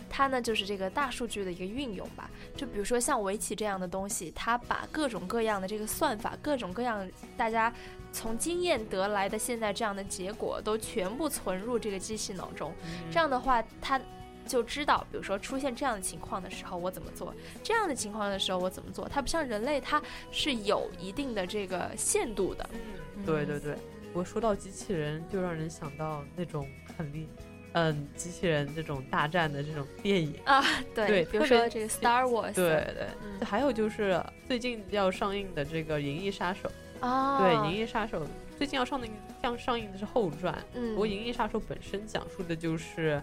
[0.10, 2.30] 它呢就是这个大数据的一个运用吧。
[2.56, 7.72] 就比如说像围棋这样的东西，它把各种各样的这个算法，各种各样大家
[8.12, 12.74] 从经验得来的现在这样的结果，都全部存入这个机器脑中。
[13.12, 14.02] 这样的话，它。
[14.48, 19.10] 就知道，比如说出现这样的情况的时候，我怎么做；这样的情况的时候，我怎么做。
[19.10, 22.70] 它不像人类，它是有一定的这个限度的。
[22.74, 23.76] 嗯对对对，
[24.14, 27.28] 我说到机器人，就让人想到那种很厉，
[27.72, 30.64] 嗯，机器人这种大战的这种电影啊。
[30.94, 32.54] 对，比如说这个 Star Wars。
[32.54, 36.70] 对对，还有就是最近要上映的这个《银翼杀手》
[37.06, 37.40] 啊。
[37.40, 38.24] 对，《银翼杀手》
[38.58, 40.54] 最近要上映，将上映的是后传。
[40.74, 40.92] 嗯。
[40.92, 43.20] 不过《银翼杀手》本身讲述的就是。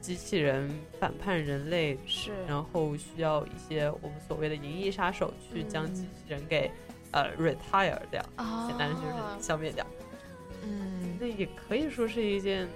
[0.00, 6.70] 机器人反叛人类是，然后需要一些我们所谓的银翼杀手去将机器人给
[7.12, 8.22] 呃 retire 掉，
[8.66, 9.86] 简单就是消灭掉。
[10.64, 12.68] 嗯，那也可以说是一件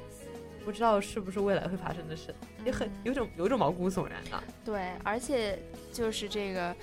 [0.64, 4.42] 不知道是不是未来会发生的事，也很有种有种毛骨悚然的。
[4.64, 5.58] 对，而且
[5.92, 6.74] 就是这个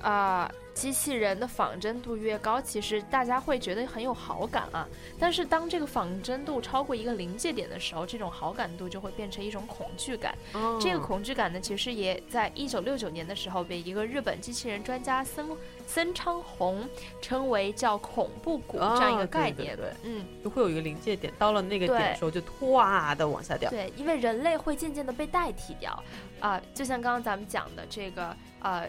[0.00, 0.50] 啊。
[0.80, 4.88] 机器人的仿真度越高，其实大家会觉得很有好感啊。
[5.18, 10.34] 但是当这个仿真度超过一个临界点的时候，这种好感度就会变成一种恐惧感。
[10.80, 15.46] 这个恐惧感呢，其实也在一九六九年的时候被一个日本机器人专家森
[15.86, 16.88] 森昌宏
[17.20, 19.76] 称为叫恐怖谷这样一个概念。
[19.76, 23.68] 对，嗯，就会有一个临界点，到了那个点的时候就哗的往下掉。
[23.68, 26.02] 对，因为人类会渐渐的被代替掉
[26.40, 26.58] 啊。
[26.72, 28.88] 就像刚刚咱们讲的这个呃，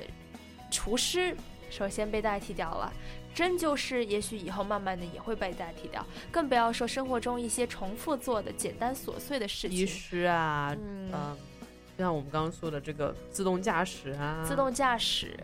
[0.72, 1.36] 厨师。
[1.72, 2.94] 首先被代替掉了。
[3.34, 9.78] 真就是也许以后慢慢的也会被代替掉，更不要说生活中一些重复做的简单琐碎的事情。
[9.78, 11.38] 其实啊，嗯
[12.02, 15.38] 像我们刚刚说的这个自动驾驶啊，自动驾驶，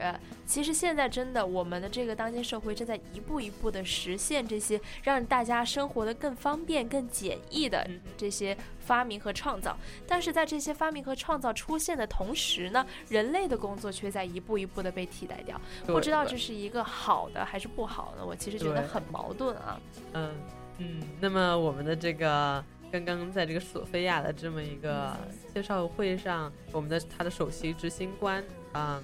[0.46, 9.78] 其实现在真的，我们的这个当今社会正在一步一步的实现这些让大家生活的更方便、更简易的嗯这些发明和创造。
[10.08, 15.62] 但是在这些发明和创造出现的同时呢，人类的工作却在一步一步的被替代掉。
[15.86, 18.26] 不知道这是一个好的还是不好呢？
[18.26, 19.80] 我其实觉得很矛盾啊。
[20.14, 20.32] 嗯
[20.80, 25.16] 嗯，那么我们的这个刚刚在这个索菲亚的这么一个
[25.54, 29.02] 介绍会上，我们的他的首席执行官啊、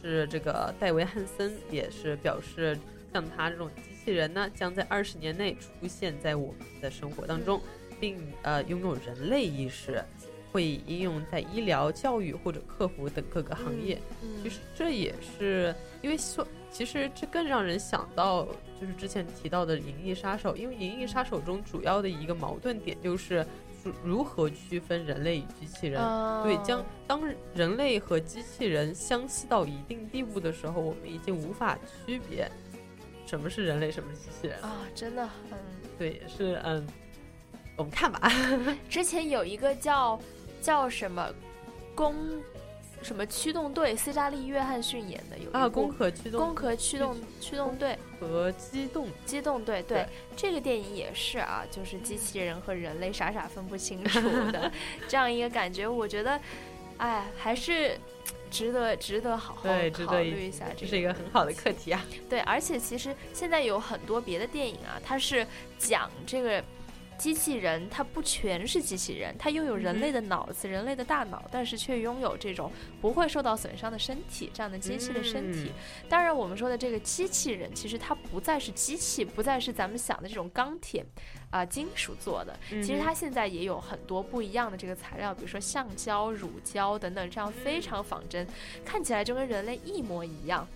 [0.00, 2.78] 是这个戴维汉森，也是表示，
[3.12, 7.60] 像他这种机器人呢，将在二十年内出现在我们的生活当中，
[8.00, 10.02] 并呃拥有人类意识。
[10.50, 18.46] 会应用在医疗、教育或者客服等各个行业，嗯其实这也是因为说，其实这更让人想到，
[18.80, 23.46] 就是之前提到的《银翼杀手》，因为《银翼杀手》中主要的一个矛盾点就是
[23.84, 26.00] 如如何区分人类与机器人。
[26.00, 27.22] 嗯对，将当
[27.54, 32.50] 人类和机器人相似到一定地步的时候，我们已经无法区别
[33.26, 34.58] 什么是人类，什么是机器人。
[34.60, 35.58] 啊，真的很。
[35.98, 36.86] 对，也是嗯，
[37.76, 38.32] 我们看吧。
[38.88, 40.18] 之前有一个叫
[40.60, 41.30] 叫什么
[41.94, 42.14] 攻
[43.02, 47.98] 什么驱动队，斯嘉丽·约翰逊演的有一啊，攻壳驱动攻壳驱动驱动队。
[48.20, 49.08] 和机动。
[49.24, 49.98] 机动队，对。
[49.98, 50.08] 对。
[50.36, 54.20] 这个电影也是啊，就是机器人和人类傻傻分不清楚
[54.52, 54.70] 的
[55.08, 55.86] 这样一个感觉。
[55.88, 56.40] 我觉得，
[56.98, 57.98] 哎，还是
[58.50, 62.04] 值得值得好好对，值考得虑一下这这是一个很好的课题啊。
[62.30, 65.44] 对，而且其实现在有很多别的电影啊，它是
[65.78, 66.62] 讲这个
[67.18, 72.70] 机器人，它不全是机器人，它拥有人类的脑子、人类的大脑，但是却拥有这种
[73.00, 75.70] 不会受到损伤的身体，这样的机器的身体。
[76.08, 81.04] 当然，我们说的这个机器人，其实它不再是机器，不再是咱们想的这种钢铁
[81.50, 82.58] 啊、金属做的。
[82.70, 88.46] 嗯其实它现在也有很多不一样的这个材料，比如说橡胶、乳胶等等，这样非常仿真，
[88.84, 90.66] 看起来就跟人类一模一样。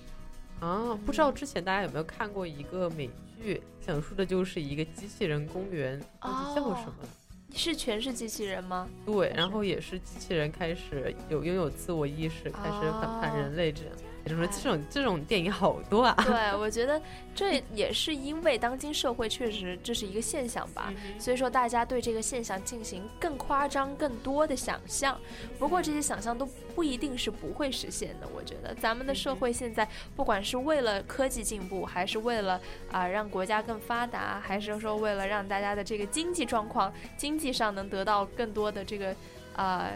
[0.60, 3.10] 啊，不知道之前大家有没有看过一个美
[3.46, 7.08] 剧，讲述的就是一个机器人公园，叫什么了。
[7.54, 8.88] 是全是机器人吗？
[9.04, 13.92] 对，然后也是机器人开始有拥有自我意识，开始反叛人类这样。
[14.26, 16.14] 也就是说，这种这种电影好多啊。
[16.26, 17.00] 对， 我觉得
[17.34, 25.18] 这也是因为当今社会确实这是一个现象吧，所以说大家对这个现象进行更夸张、更多的想象。
[25.58, 28.26] 不过这些想象都不一定是不会实现的。
[28.34, 32.60] 我觉得咱们的社会现在，不管是为了科技进步，还是为了
[32.90, 39.14] 啊、让国家更发达，还是说为了让大家的这个经济状况、经济上能得到更多的这个
[39.54, 39.88] 啊、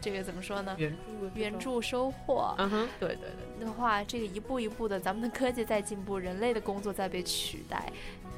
[0.00, 0.76] 这个怎么说呢？
[0.78, 2.54] 援助援，助收获。
[2.58, 7.90] 嗯哼，对对对，的话，这个一步一步的，咱们的科技在进步，人类的工作在被取代，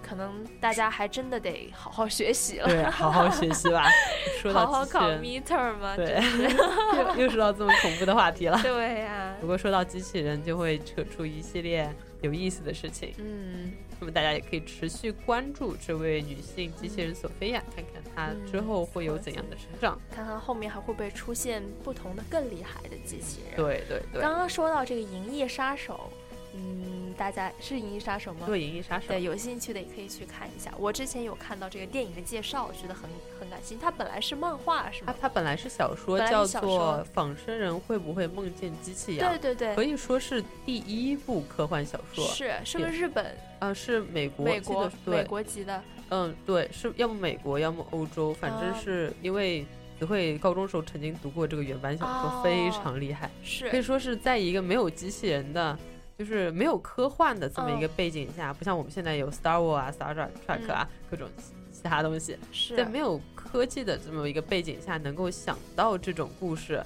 [0.02, 3.88] 可能大家还真的得好好学习了，对，好好学习吧。
[4.40, 6.22] 说到好好考机器人 midterm 嘛，对
[7.18, 8.58] 又又说到这么恐怖的话题了。
[8.62, 13.12] 对呀、不过说到机器人，就会扯出一系列有意思的事情。
[13.18, 19.98] 嗯，那么大家也可以持续关注这位女性机器人索菲亚，看看她之后会有怎样的成长。
[20.11, 23.56] 看看后面还会不会出现不同的更厉害的机器人。
[23.56, 26.11] 对对对，刚刚说到这个《银翼杀手》，
[26.54, 28.46] 嗯，大家是《银翼杀手》吗？
[28.46, 30.72] 对《银翼杀手》对，有兴趣的也可以去看一下。
[30.78, 33.09] 我之前有看到这个电影的介绍，我觉得很
[33.46, 33.82] 很感兴趣。
[33.82, 35.14] 它本来是漫画是吗？
[35.14, 42.24] 它它本来是小说，叫做《仿生人会不会梦见机器羊》，对对对，可以说是第一部科幻小说。
[42.26, 45.82] 是是不是日本、啊，是美国，美国美，国籍的？
[46.11, 49.64] 嗯，对，是要么美国，要么欧洲，反正哦是因为
[49.98, 55.78] 子慧高中时候曾经读过这个原版小说，哦非常厉害，是可以说是在一个没有机器人的。
[56.18, 60.14] 就是没有科幻的这么一个嗯背景下，不像我们现在有 Star Wars 啊、Star
[60.46, 61.28] Trek 啊、各种
[61.70, 66.85] 其他东西，是在没有科技的这么一个背景下，能够想到这种故事，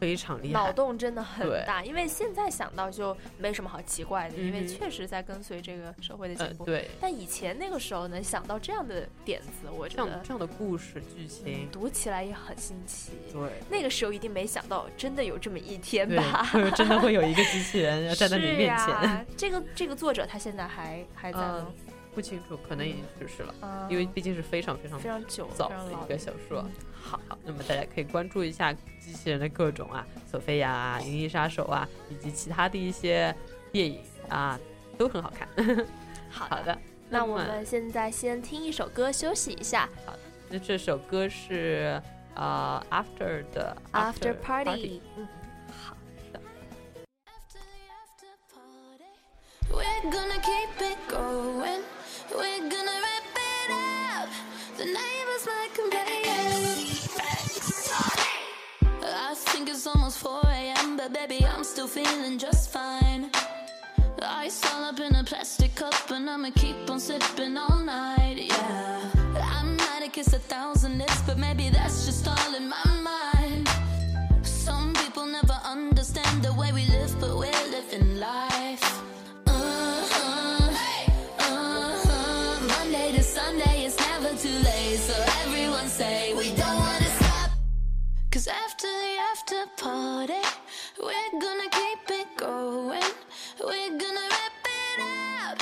[0.00, 0.72] 非常厉害脑。
[0.72, 6.64] 洞真的很大，因为现在想到就没什么好奇怪的，因为确实在跟随这个社会的进嗯，步。
[6.64, 13.12] 对，但以前那个时候能想到这样的点子，我这觉得样这样的故事剧情嗯，读起来也很新奇。
[13.32, 13.40] 对。
[13.70, 21.72] 那个时候一定没想到，真的有这么一天吧？，会 真的会有一个机器人要站在你面前，呀这个这个作者他现在还还在吗？
[22.14, 26.60] 不清楚，可能已经去世了，啊因为毕竟是非常非常非常久早的一个小说。
[26.60, 26.70] 嗯
[27.04, 33.34] 好，那么大家可以关注一下机器人的各种啊，索菲亚啊、 银翼杀手啊，以及其他的一些
[33.72, 34.58] 电影啊，
[34.96, 35.48] 都很好看。
[36.30, 36.78] 好 好的，
[37.10, 40.14] 那我们现在先听一首歌休息一下好
[40.48, 42.00] 那这首歌是
[42.36, 45.00] 呃 After 的，After Party。
[45.16, 45.26] 嗯，
[45.84, 45.96] 好。
[49.70, 51.80] We're gonna keep it going.
[52.34, 54.28] We're gonna rip it up.
[54.76, 56.88] The neighbors might complain.
[59.04, 63.30] I think it's almost 4 a.m., but baby, I'm still feeling just fine.
[64.22, 69.10] Ice all up in a plastic cup, and I'ma keep on sipping all night, yeah.
[69.36, 73.68] I a thousand lips, but maybe that's just all in my mind.
[74.42, 79.11] Some people never understand the way we live, but we're living life.
[86.02, 87.50] Say we don't wanna stop.
[88.32, 90.42] Cause after the after party,
[91.06, 93.12] we're gonna keep it going.
[93.68, 94.98] We're gonna rip it
[95.46, 95.58] up.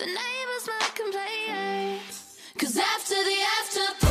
[0.00, 2.00] The neighbors might complain.
[2.60, 4.03] Cause after the after party,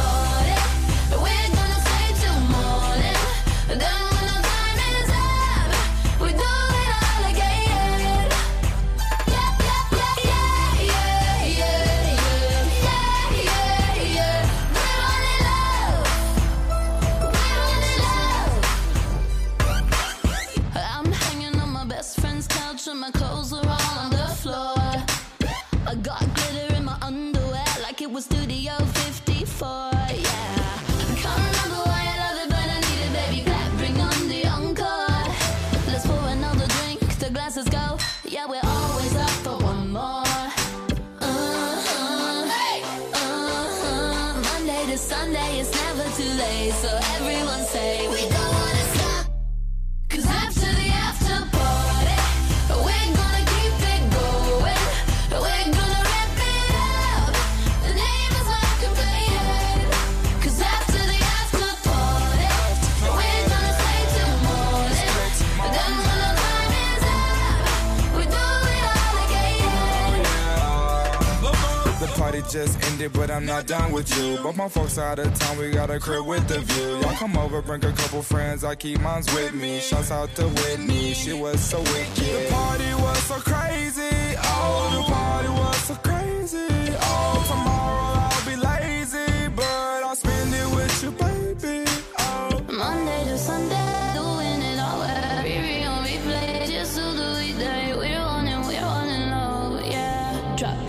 [72.54, 74.38] just ended, but I'm not done with you.
[74.44, 77.00] But my folks out of town, we got a crib with the view.
[77.00, 79.80] Y'all come over, bring a couple friends, I keep mines with me.
[79.80, 82.16] Shouts out to Whitney, she was so wicked.
[82.16, 86.96] The party was so crazy, oh, the party was so crazy.
[87.02, 91.90] Oh, tomorrow I'll be lazy, but I'll spend it with you, baby.
[92.20, 92.62] Oh.
[92.72, 93.94] Monday to Sunday,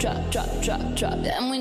[0.04, 1.14] drop, drop, drop, drop.
[1.14, 1.53] And we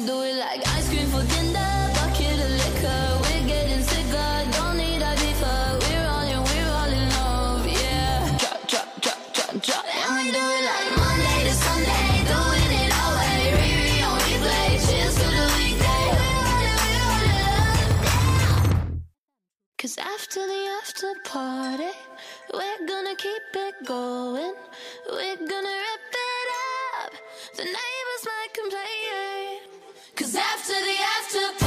[20.80, 21.92] after party,
[22.54, 24.54] we're gonna keep it going.
[25.10, 26.50] We're gonna rip it
[27.02, 27.12] up.
[27.58, 29.60] The neighbors might complain.
[30.16, 31.63] Cause after the after party,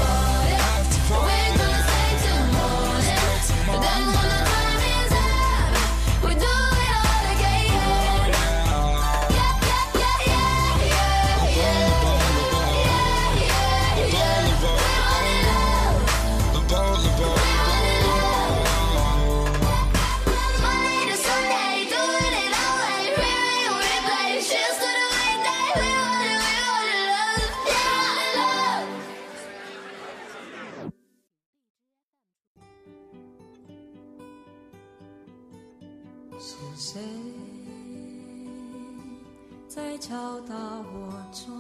[39.99, 41.55] 敲打我窗？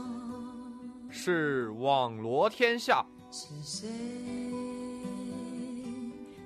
[1.10, 3.88] 是网罗天下，是谁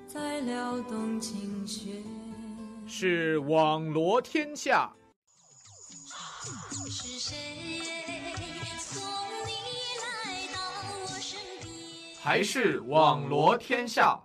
[0.07, 2.03] 在撩动琴弦？
[2.87, 4.91] 是网罗天下，
[6.89, 7.35] 是谁
[8.79, 9.01] 送
[9.45, 9.51] 你
[9.99, 10.59] 来到
[11.01, 11.73] 我身边？
[12.21, 14.19] 还是网罗天下？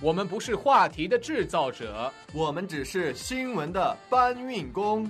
[0.00, 5.08] 我们不是话题的制造者，我们只是新闻的搬运工。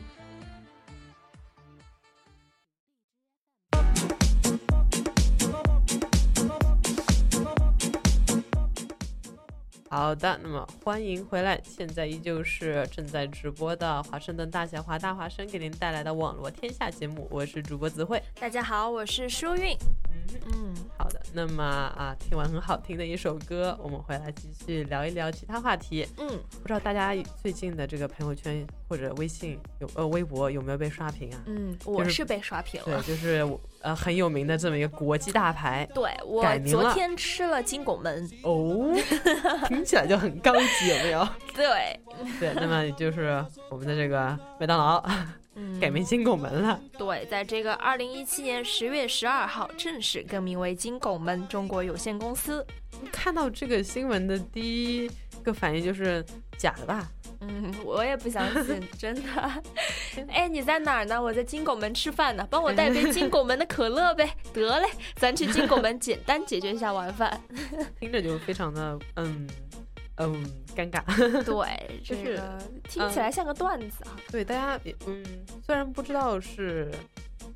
[9.90, 18.22] 好的，那么欢迎回来，现在依旧是正在直播的华盛顿大学华大华生给您带来的网络天下节目，我是主播子慧。
[18.38, 19.74] 大家好，我是舒韵。
[20.10, 26.06] 嗯嗯，好的，那么啊，听完很好听的一首歌，我们回来继续聊一聊其他话题。
[26.18, 26.28] 嗯，
[26.60, 31.42] 不知道大家最近的这个朋友圈或者微信有呃微博有没有被刷屏啊？
[31.46, 33.02] 嗯，我是被刷屏对，了。
[33.04, 33.42] 就是
[33.80, 35.88] 呃很有名的这么一个国际大牌。
[35.94, 38.94] 对我昨天吃了金拱门，哦，
[39.68, 41.28] 听起来就很高级，有没有？
[41.54, 42.00] 对，
[42.38, 45.00] 对，那么就是我们的这个麦当劳，
[45.80, 46.80] 改名金拱门了。
[46.96, 52.64] 对，在这个二零一七年十月十二号正式更名为金拱门中国有限公司。
[53.12, 55.10] 看到这个新闻的第一
[55.42, 56.24] 个反应就是
[56.56, 57.08] 假的吧？
[57.40, 59.62] 嗯，我也不相信， 真的。
[60.28, 61.20] 哎，你在哪儿呢？
[61.22, 64.28] 我在金拱门吃饭呢，帮我带杯金拱门的可乐呗。
[64.52, 67.40] 得嘞，咱去金拱门简单解决一下晚饭。
[68.00, 69.48] 听着就非常的嗯
[70.16, 71.02] 嗯尴尬。
[71.44, 72.40] 对， 就是
[72.88, 74.16] 听起来像个段子啊。
[74.30, 75.24] 对，大家嗯，
[75.64, 76.90] 虽然不知道是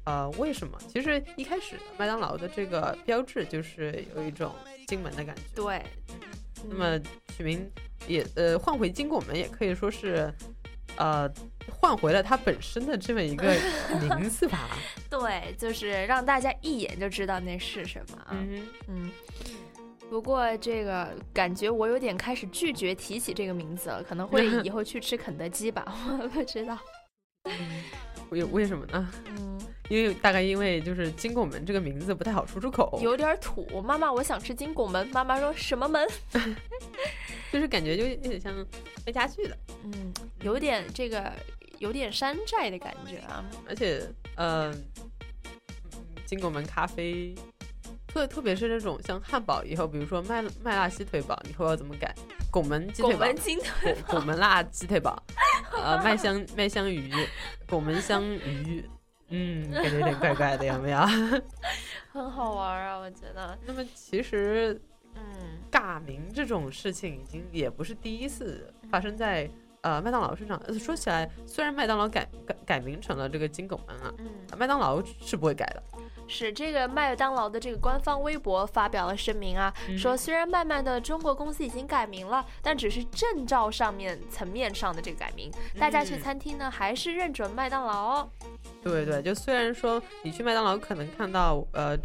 [0.05, 4.55] 呃为什么，其实一开始麦当劳的这个标志就是有一种
[4.87, 5.43] 金门的感觉。
[5.57, 5.83] 对，
[6.69, 7.01] 那么
[7.37, 7.69] 取名。
[8.07, 10.33] 也呃，换回金拱门也可以说是，
[10.97, 11.31] 呃，
[11.71, 13.55] 换回了它本身的这么一个
[14.19, 14.69] 名字吧。
[15.09, 18.27] 对，就是让大家一眼就知道那是什么。
[18.31, 19.11] 嗯嗯。
[20.11, 25.87] 不过这个感觉我有点开始拒绝提起这个名字了，可能会以后去吃肯德基吧，
[26.21, 26.79] 我不知道。
[28.33, 29.11] 为为什么呢？
[29.27, 33.67] 嗯，因为大概因为就是金拱门这个名字不太好说出口，有点土。
[33.83, 35.07] 妈妈，我想吃金拱门。
[35.09, 36.09] 妈妈说什么门？
[37.53, 38.55] 就是感觉就有点像
[39.05, 41.31] 卖家具的，嗯，有点这个
[41.79, 43.45] 有点山寨的感觉啊。
[43.69, 44.03] 而且，
[44.37, 44.75] 呃，
[46.25, 47.35] 金拱门咖啡，
[48.13, 52.15] 特特别是那种像汉堡以后，比如说麦麦辣鸡腿堡，以后要怎么改？
[52.51, 53.27] 拱门鸡腿堡，
[54.07, 55.23] 拱门辣鸡腿堡，
[55.73, 57.13] 呃，麦香麦香鱼，
[57.67, 58.85] 拱门香鱼，
[59.29, 61.01] 嗯，感觉有点怪怪的，有没有？
[62.13, 63.59] 很好玩啊，我觉得。
[63.67, 64.81] 那么其实。
[65.15, 69.47] 嗯，尬名这种事情已经也不是第一次发生在
[69.83, 70.59] 呃麦当劳身上。
[70.79, 75.83] 说起来，虽然麦当劳改改改名成了这个金拱门啊，嗯，麦当劳是不会改的。
[76.33, 87.93] 是这个麦当劳的这个官方微博发表了声明啊，说虽然麦麦的中国公司已经改名了，但只是证照上面层面上的这个改名，大家去餐厅呢还是认准麦当劳。
[87.93, 88.29] 哦。
[88.83, 91.97] 对对，就虽然说你去麦当劳可能看到呃。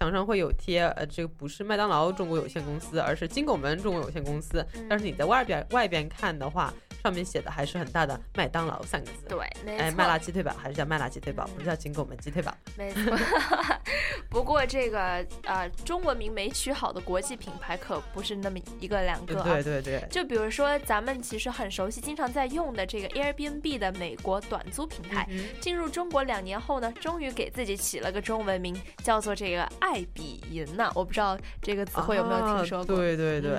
[0.00, 4.64] 墙上会有贴，呃，这个不是麦当劳中国有限公司，而是金拱门中国有限公司。
[4.88, 6.72] 但是你在外边外边看的话。
[7.08, 9.24] 上面写的还是很大的“麦当劳”三个字。
[9.26, 9.38] 对，
[9.78, 12.54] 哎，麦辣鸡腿堡还是叫麦辣鸡腿堡，不是叫金拱门鸡腿堡。
[12.76, 13.16] 没错。
[14.28, 19.42] 不过这个呃，中文名没取好的国际品牌可不是那么一个两个。
[19.42, 20.06] 对对对。
[20.10, 25.26] 就比如说咱们其实很熟悉、经常在用的这个 Airbnb 的美国短租平台，
[25.62, 30.92] 进入中国两年后呢，终于给自己起了个中文名，叫做这个爱比银呢。
[30.94, 32.96] 我不知道这个词汇有没有听说过？
[32.96, 33.58] 对对对，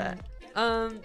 [0.53, 1.01] 嗯。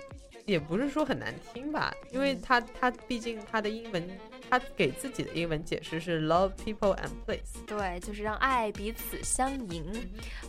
[0.46, 4.08] 也不是说很难听吧，因为他他毕竟他的英文，
[4.50, 9.84] 他给自己的英文解释是 love people and place，对，就是让爱彼此相迎。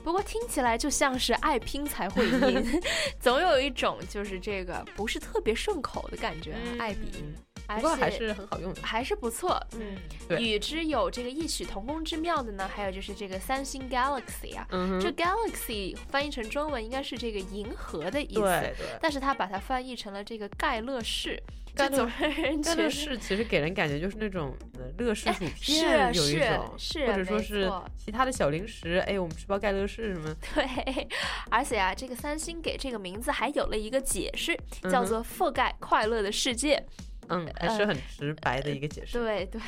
[0.04, 2.82] 不过听起来就像是爱拼才会赢，
[3.20, 7.34] 总有一种就是这个不是特别顺口的感觉，爱彼迎。
[7.68, 9.59] 不过还是很好用的，还是不错。
[9.74, 9.97] 嗯，
[10.28, 10.41] 对。
[10.41, 14.68] 与之有这个异曲同工之妙的呢，还有就是这个三星 Galaxy 啊，
[15.01, 18.88] 这 Galaxy 翻译成中文应该是这个银河的意思，对对。
[19.01, 21.41] 但是它把它翻译成了这个盖乐士，
[21.76, 24.55] 盖乐士其实给人感觉就是那种
[24.97, 29.03] 乐事薯片，有一种，是或者说是其他的小零食。
[29.07, 30.34] 哎，我们吃包盖乐士什么？
[30.53, 31.07] 对。
[31.49, 34.57] 而且啊，这个三星给这个名字还有了一个解释，
[34.89, 36.76] 叫做覆盖快乐的世界。
[36.76, 37.14] 嗯，
[37.56, 39.20] 还是很直白的一个解释。
[39.20, 39.62] 对对，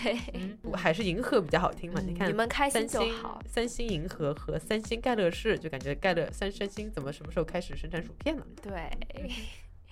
[0.73, 2.01] 还是银河比较好听嘛？
[2.05, 3.41] 你看，你们开心就好。
[3.45, 8.45] 三星银河和三星盖乐世，就感觉盖乐三三星怎么什么时候开始生产薯片了？
[8.61, 8.89] 对。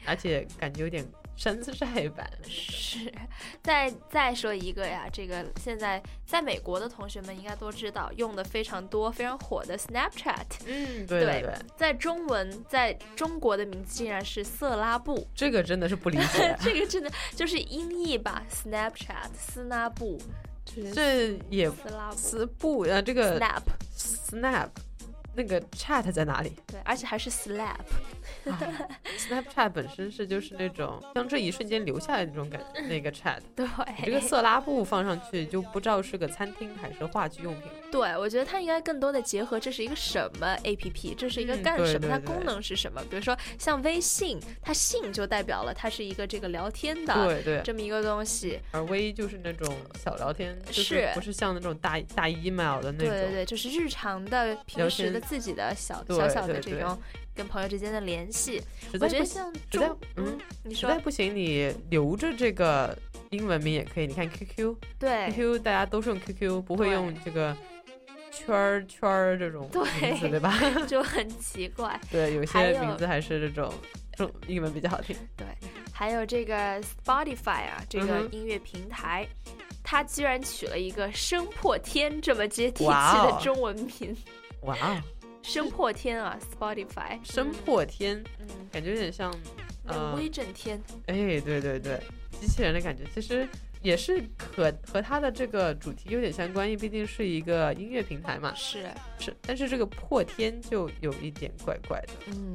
[0.06, 2.30] 而且感觉有点山寨版。
[2.44, 3.12] 是，
[3.62, 10.46] 再再说一个呀，这个现在在美国的同学们应该都知道，用的非常多、非常火的 Snapchat。
[10.66, 11.54] 嗯，对对。
[11.78, 16.56] 在中文，在中国的名字竟然是色拉布，这个真的是不理解。
[16.62, 20.22] 这个真的就是音译吧？Snapchat，斯拉布。
[20.66, 21.72] 这也
[22.16, 24.70] 斯布啊，这个 Snap，Snap。
[25.36, 26.54] 那个 chat 在哪里？
[26.68, 33.40] 对，而且还是 slap，Snapchat 本身是就是那种将这一瞬间留下来那种感，那个 chat。
[33.56, 33.68] 对，
[34.06, 37.70] 这个色拉布放上去就不知道是个餐厅还是话剧用品。
[37.92, 43.02] 对，我觉得它应该更多的结合这是一个什么 APP，这是一个干什么，它功能是什么？
[43.10, 48.60] 比如说像微信，它信就代表了它是一个这个聊天的，对对，这么一个东西。
[48.72, 53.10] 而微就是那种小聊天，是不是像那种大大 email 的那种？
[53.10, 55.22] 对对对，就是日常的平时的。
[55.28, 56.98] 自己的小小小的这种
[57.34, 58.62] 跟朋友之间的联系，
[58.94, 62.98] 我觉得像实在嗯，你实在不行，你留着这个
[63.32, 64.08] 英文名也可以。
[64.08, 67.56] 你看 QQ，对 QQ 大家都是用 QQ，不会用这个
[68.32, 69.70] 圈儿圈儿这种
[70.02, 70.58] 名字，对吧？
[70.88, 72.00] 就很奇怪。
[72.12, 73.74] 对，有些名字还是这种
[74.16, 75.16] 这种英文比较好听。
[75.36, 75.46] 对，
[75.92, 79.28] 还有这个 Spotify 啊，这个音乐平台。
[79.88, 84.18] 它居然取了一个“声破天”这么接地气的中文名。
[84.62, 85.00] 哇哦，
[85.46, 89.34] 声破天啊，Spotify，声破天，嗯，感觉有点像，
[89.86, 90.82] 呃，威震天。
[91.06, 92.02] 哎，对对对，
[92.42, 93.48] 机器人的感觉，其实
[93.82, 98.54] 也是和和它的这个主题有点相关，因为毕竟是一个音乐平台嘛。
[98.56, 98.90] 是
[99.20, 102.14] 是，但是这个破天就有一点怪怪的。
[102.28, 102.54] 嗯，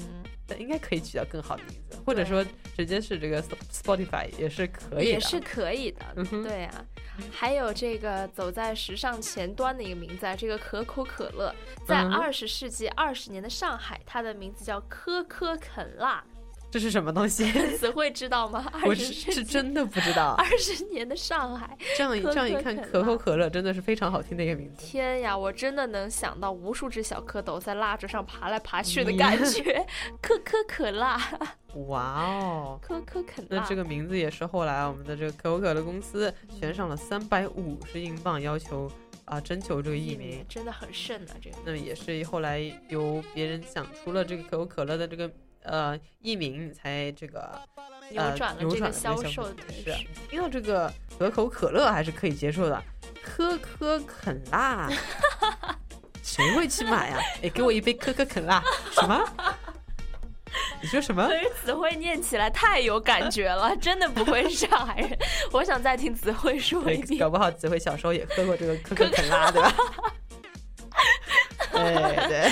[0.51, 2.45] 但应该可以取到更好的名字，或者说
[2.77, 3.41] 直接是这个
[3.73, 6.05] Spotify 也是可以的，也是可以的。
[6.17, 6.85] 嗯对啊，
[7.31, 11.55] 还有这个走在时尚前端的一个名字啊，这个可口可乐，
[11.87, 16.25] 在嗯二十世纪二十年的上海，它的名字叫可可肯辣。
[16.71, 17.51] 这是什么东西？
[17.77, 18.65] 词汇知道吗？
[18.87, 20.35] 我是是真的不知道。
[20.39, 24.85] 二十年的上海，这样一这样一看，可口可乐真的是非常好听的一个名字。
[24.85, 29.85] 天呀，我真的能想到无数只小蝌蚪在蜡烛上爬来爬去的嗯感 觉，
[30.23, 31.21] 可可可辣，
[31.89, 33.45] 哇哦，可可肯。
[33.51, 38.89] 那这个名字也是后来我们的这个可口可乐公司悬赏了三百五十英镑，要求
[39.25, 40.45] 啊征求这个艺名。
[40.49, 41.57] 真的很盛啊，这个。
[41.65, 45.31] 那么也是后来由别人想出了这个可口可乐的这个
[45.63, 47.61] 呃艺名，才这个
[48.11, 49.95] 扭呃转了这个销售的是
[50.29, 52.83] 听到这个可口可乐还是可以接受的，
[53.23, 54.89] 可可肯辣，
[56.23, 59.23] 谁会去买呀、 哎，给我一杯可可肯辣，什么？
[60.83, 61.29] 你说什么？
[61.29, 65.17] 可是词汇念起来太有感觉了， 真的不会是上海人。
[65.53, 67.21] 我想再听词汇说一，遍。
[67.21, 69.75] 搞不好子慧小时候也喝过这个可可肯辣，对吧？
[71.73, 72.51] 哎，对，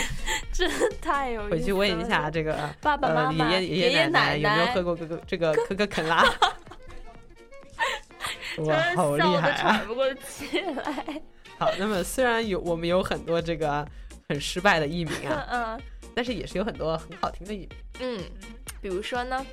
[0.59, 1.57] 真太有意思了。
[1.57, 6.25] 回去问一下这个爸爸妈妈呃、爷爷爷奶奶有没有喝过这个这个可可肯拉？
[8.59, 9.57] 哇，真好厉害啊！
[9.61, 11.23] 喘不过气来。
[11.59, 13.87] 好，那么虽然有我们有很多这个
[14.29, 15.81] 很失败的艺名啊，嗯
[16.15, 17.69] 但是也是有很多很好听的艺名，
[18.01, 18.21] 嗯，
[18.81, 19.47] 比如说呢？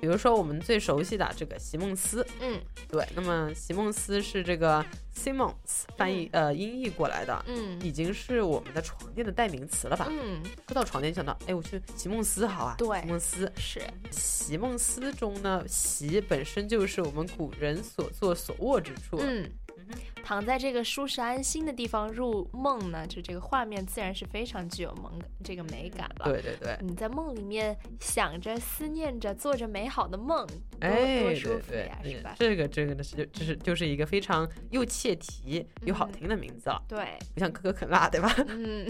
[0.00, 4.84] 比如说我们最熟悉的这个席梦思，嗯，对，那么席梦思是这个
[5.14, 7.78] Simons 翻译、呃音译过来的，嗯。
[7.82, 10.06] 已经是我们的床垫的代名词了吧？
[10.08, 13.52] 嗯，说到床垫，想到哎，我去席梦思好啊，对席梦思。
[13.56, 13.82] 是。
[14.10, 19.50] 席梦思中呢，席本身就是我们古人所坐所卧之处，嗯，
[20.22, 26.24] 躺在这个舒适安心的地方入梦呢，就这个画面自然是非常具有萌感这个美感了。
[26.24, 32.34] 对对对，你在梦里面想着、思念着、做着美好的梦，多哎，多舒服对呀，是吧？
[32.38, 38.32] 这个这个呢是就就是就是一个非常又切题又好听的名字了，对，不像可可可辣，对吧？
[38.48, 38.86] 嗯，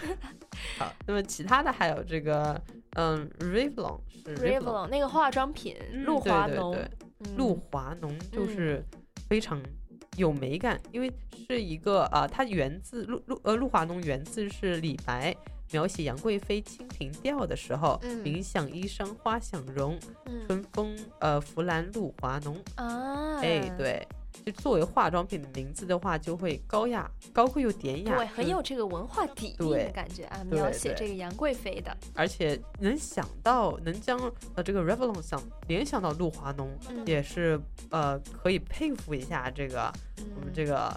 [0.78, 2.60] 好，那么其他的还有这个
[2.96, 6.76] 嗯，Revlon 是 Revlon 那个化妆品，露华浓。
[7.38, 8.84] 露华浓就是
[9.30, 9.58] 非常
[10.16, 11.12] 有美感，因为
[11.46, 15.34] 是一个啊、它源自露露呃露华浓源自是李白
[15.72, 22.56] 描写杨贵妃《清平调》的时候，嗯云想衣裳花想容，嗯春风呃拂槛露华浓。
[22.76, 24.06] 啊，哎，对，
[24.44, 34.18] 就作为化妆品的名字的话，就会高雅、高贵又典雅，对，很有这个文化底蕴的感觉啊，描写这个杨贵妃的，而且能想到能将
[34.54, 37.06] 呃这个 Revlon 想联想到露华浓，嗯。
[37.06, 37.60] 也是
[37.90, 39.92] 呃可以佩服一下这个、
[40.36, 40.90] 我们这个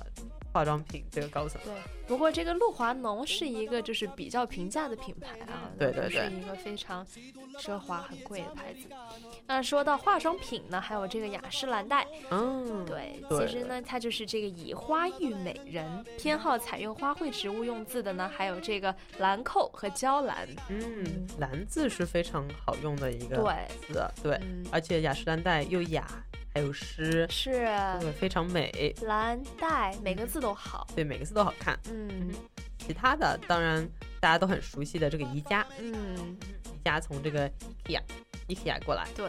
[0.57, 1.61] 化妆品这个高层。
[1.63, 1.71] 对，
[2.07, 7.05] 不过这个露华浓是一个就是比较平价的品牌啊，对是对对是一个非常
[7.59, 8.89] 奢华很贵的牌子。
[9.45, 20.47] 那说到化妆品呢，还有这个雅诗兰黛，嗯，对，其实呢，它就是这个以花喻美人，偏好采用花卉植物用字的呢，还有这个兰蔻和娇兰。
[20.69, 26.07] 嗯，兰字是非常好用的一个对字，对，嗯而且雅诗兰黛又雅
[26.53, 27.51] 还有诗，是
[27.99, 30.87] 对，非常美，蓝黛，每个字都好。
[30.95, 31.79] 对，每个字都好看。
[31.89, 32.31] 嗯
[32.79, 33.85] 其他的当然
[34.21, 37.49] 大家都很熟悉的这个宜家，嗯，宜家从这个
[37.85, 38.01] IKEA
[38.47, 39.27] IKEA 过来，对，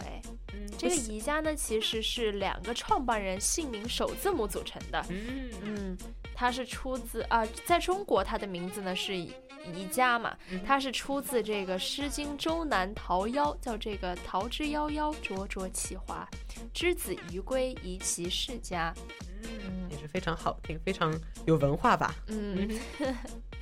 [0.53, 5.05] 嗯，这个宜家呢，其实是两个创办人姓名首字母组成的。
[5.09, 5.99] 嗯嗯，
[6.35, 9.35] 它是出自啊、在中国它的名字呢是宜
[9.91, 16.29] 家嘛，嗯它是出自这个《诗经·周南·桃夭》，叫这个“桃之夭夭，灼灼其华，
[16.73, 18.95] 之子于归，宜其世家”。
[19.45, 21.15] 嗯，也是非常好听，非常
[21.47, 22.15] 有文化吧？
[22.27, 22.69] 嗯，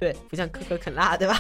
[0.00, 1.38] 对，不像可可肯辣，对吧？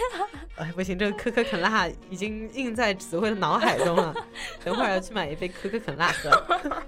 [0.56, 4.14] 哎，不行，这个可可肯辣已经印在词汇的脑海中了。
[4.62, 6.82] 等会儿要去买一杯可可肯辣喝。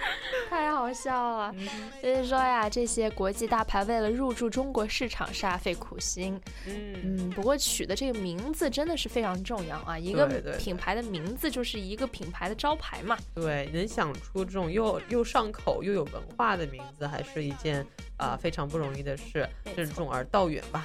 [0.48, 1.54] 太好笑了。
[2.00, 6.40] 所以说呀，这些国际大牌为了入驻中国市场煞费苦心。
[6.66, 9.98] 嗯嗯，不过取的这个名字真的是非常重要啊！
[9.98, 10.26] 一个
[10.58, 13.16] 品牌的名字就是一个品牌的招牌嘛。
[13.34, 17.86] 对，能想出这种又又上口又有文化的名字，还是一件
[18.16, 20.84] 啊、非常不容易的事，任重而道远吧。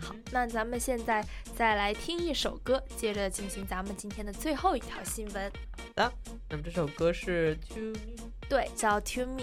[0.00, 1.24] 好，那咱们现在
[1.56, 5.52] 再来听一首歌，接着进行咱们今天的最后一条新闻。
[5.70, 6.12] 好的，
[6.48, 8.32] 那么这首歌是 To Me。
[8.48, 9.42] 对，叫《To Me》。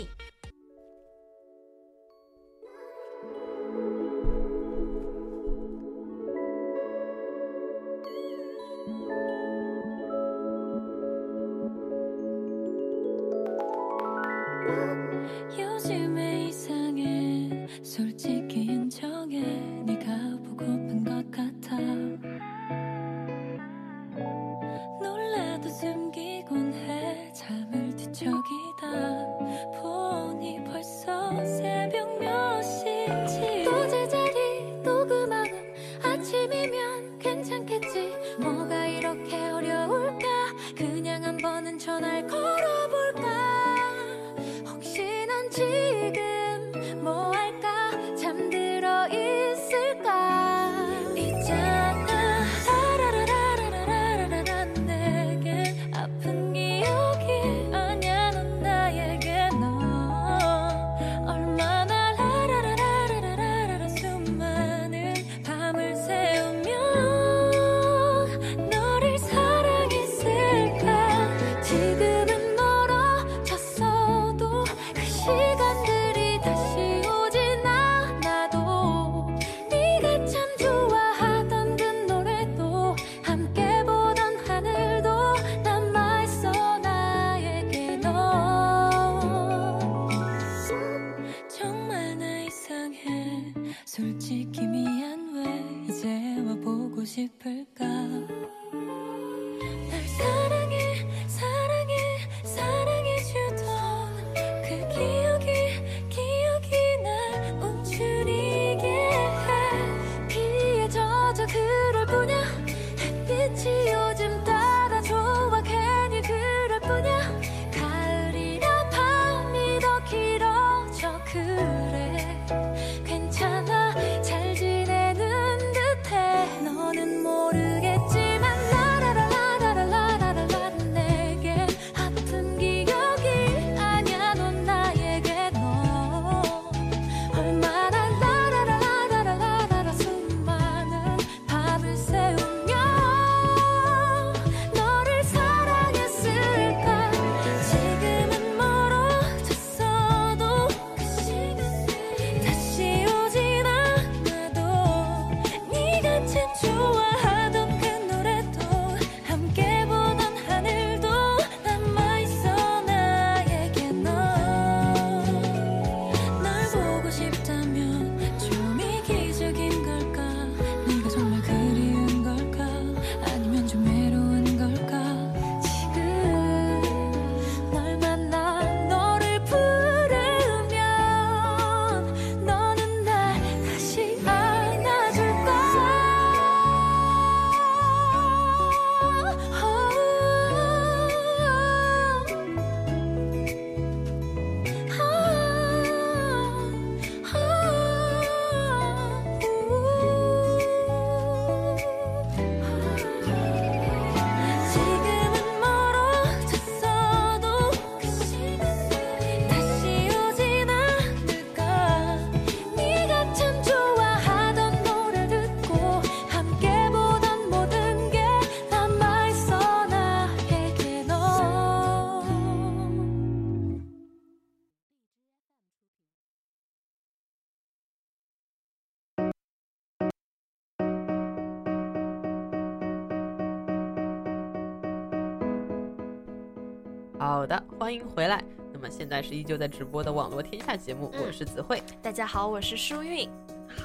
[237.79, 238.43] 欢迎回来。
[238.73, 241.81] 那么现在是依旧在直播的网络天下节目，我是子慧。
[242.01, 243.29] 大家好，我是舒韵。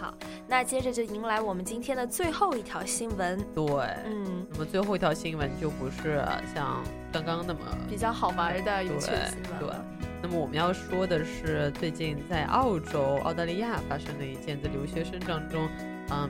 [0.00, 0.12] 好，
[0.48, 3.38] 那接着就迎来我们今天的最后一条新闻。
[3.54, 3.64] 对，
[4.04, 6.20] 嗯，那么最后一条新闻就不是
[6.52, 6.82] 像
[7.12, 9.84] 刚刚那么比较好玩的有趣对的新闻对了。。
[10.20, 15.68] 那么我们要说的是，最近在澳洲、澳大利亚发生的一件在留学生当中，
[16.10, 16.28] 嗯，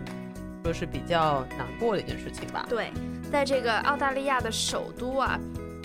[0.62, 2.66] 说是比较难过的一件事情吧。
[2.68, 2.90] 对，
[3.32, 5.40] 在这个澳大利亚的首都啊，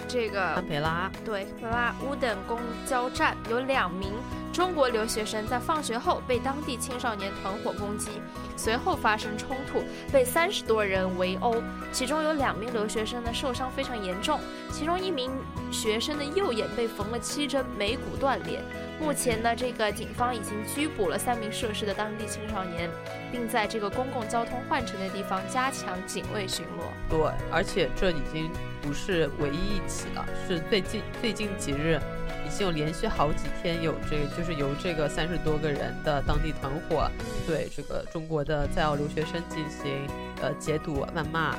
[0.09, 4.11] 这个堪培拉，对，堪培拉乌等公交站有两名
[4.51, 8.09] 中国留学生在放学后被当地青少年团伙攻击，
[8.57, 11.61] 随后发生冲突，被三十多人围殴，
[11.93, 14.39] 其中有两名留学生呢受伤非常严重，
[14.71, 15.31] 其中一名
[15.71, 18.59] 学生的右眼被缝了七针，眉骨断裂。
[18.99, 22.89] 目前呢，这个警方已经拘捕了三名涉事的当地青少年，
[23.31, 26.81] 并在这个公共交通换乘的地方加强警卫巡逻。
[27.09, 28.51] 对，而且这已经
[28.81, 31.99] 不是唯一一起了，是最近最近几日
[32.45, 37.09] 已经有连续好几天有这个，就是由这个三十多个人的当地团伙
[37.45, 40.07] 对这个中国的在澳留学生进行
[40.41, 41.55] 呃解堵、谩骂、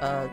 [0.00, 0.28] 呃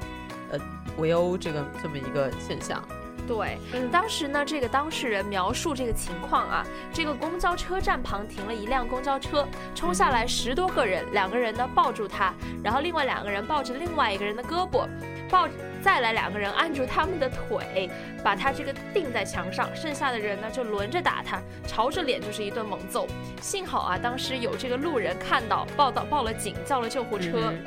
[0.51, 0.59] 呃
[0.97, 2.83] 围殴这个这么一个现象。
[3.27, 3.57] 对，
[3.91, 14.87] 当时呢，这个当事人描述这个情况啊，这个公交车站旁停了一辆公交车，冲下来十多个人，两个人呢抱住他，然后另外两个人抱着另外一个人的胳膊，
[15.29, 15.47] 抱
[15.81, 17.89] 再来两个人按住他们的腿，
[18.23, 23.07] 把他这个钉在墙上，剩下的人呢就轮着打他，朝着脸就是一顿猛揍。
[23.41, 27.51] 幸好啊，当时有这个路人看到，报道报了警，叫了救护车。
[27.51, 27.65] 嗯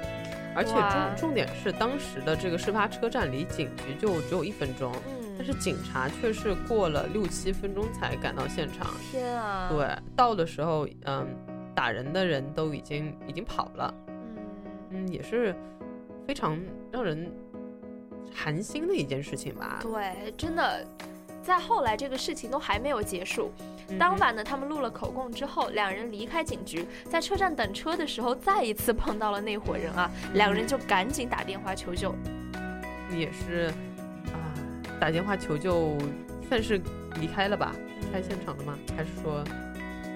[0.57, 8.87] 而且重重点是当时的这个事发车站离警局就只有一分钟，嗯，但是警察却是过了六七分钟才赶到现场。
[9.11, 9.68] 天啊！
[9.70, 11.26] 对，到的时候，嗯，
[11.74, 13.95] 打人的人都已经已经跑了。
[14.09, 14.37] 嗯
[14.91, 15.55] 嗯，也是
[16.26, 16.59] 非常
[16.93, 17.30] 让人
[18.32, 19.80] 寒心的一件事情吧。
[19.82, 20.87] 对，真的，
[21.43, 23.51] 在后来这个事情都还没有结束。
[23.59, 32.14] 嗯当晚呢，他们录了口供之后，两人离开警局，在车站等车的时候，再一次碰到了那伙人啊，两个人就赶紧打电话求救。
[33.14, 33.74] 也是啊，
[35.01, 35.97] 打电话求救，
[36.49, 36.80] 算是
[37.20, 37.72] 离开了吧？
[38.01, 38.78] 离开现场了吗？
[38.97, 39.45] 还是说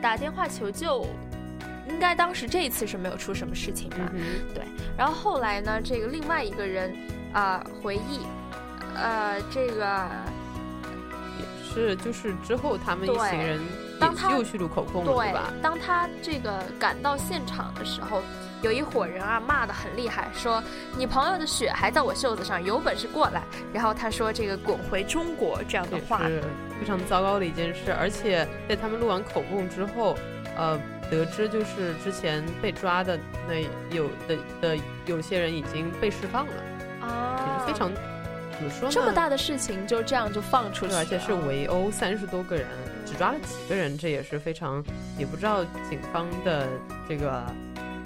[0.01, 1.07] 打电话求救？
[1.89, 3.97] 应该当时这一次是没有出什么事情吧？
[4.13, 4.21] 嗯
[4.55, 4.63] 对。
[4.97, 6.95] 然后后来呢，这个另外一个人
[7.33, 8.21] 啊、回忆，
[8.95, 10.07] 呃，这个
[11.39, 13.61] 也是就是之后他们一对行人
[13.99, 15.51] 当他又去录口供对吧？
[15.63, 18.23] 当他这个赶到现场的时候，
[18.63, 20.63] 有一伙人啊骂得很厉害，说
[20.97, 23.43] 你朋友的血还在我袖子上，有本事过来。
[23.73, 26.43] 然后他说这个滚回中国这样的话，是
[26.81, 30.17] 非常糟糕的一件事，而且在他们录完口供之后，
[30.57, 30.81] 呃，
[31.11, 33.61] 得知就是之前被抓的那
[33.95, 36.53] 有的的有些人已经被释放了，
[37.01, 37.93] 啊，也是非常
[38.59, 38.91] 怎么说呢？
[38.93, 42.67] 这么大的事情就这样就放出去了，而且是围殴三十多个人，
[43.07, 44.83] 只抓了几个人，这也是非常
[45.17, 46.67] 也不知道警方的
[47.09, 47.45] 这个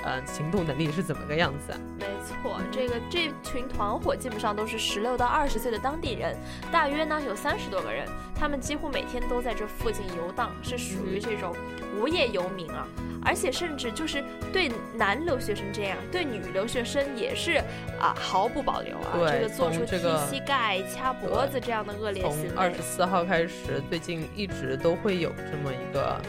[0.04, 1.78] 呃行动能力是怎么个样子啊。
[1.98, 6.36] 没错，这个这群团伙基本上都是十六到二十岁的当地人，
[6.70, 11.54] 大约呢有三十多个人，他们几乎每天都在这附近游荡，是属于这种
[11.98, 12.86] 无业游民啊。
[13.24, 14.20] 而且甚至就是
[14.52, 17.58] 对男留学生这样，对女留学生也是
[18.00, 22.82] 啊毫不保留啊，这个做出踢从这个膝盖、掐脖子这样的恶劣行为二十。
[22.82, 26.20] 四号开始，最近一直都会有这么一个，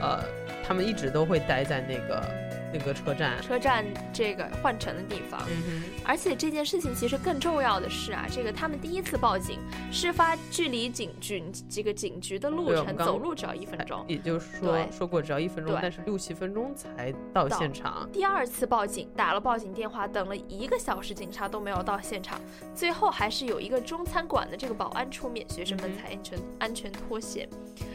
[0.00, 0.24] 呃，
[0.66, 2.26] 他们一直都会待在那个
[2.72, 3.40] 那个车站。
[3.42, 9.58] 车站这个换乘的地方，嗯哼而且这件事情其实更重要的是啊，这个他们第一次报警，
[9.90, 18.08] 事发距离警局这个警局的路程走路只要一分钟，也就是说说过只要一分钟，但是六七分钟才到到现场。
[18.12, 22.40] 第二次报警，打了报警电话，等了一个小时，警察都没有到现场。
[22.74, 27.48] 最后还是有一个中餐馆的这个保安出面，学生们才安全、安全脱险。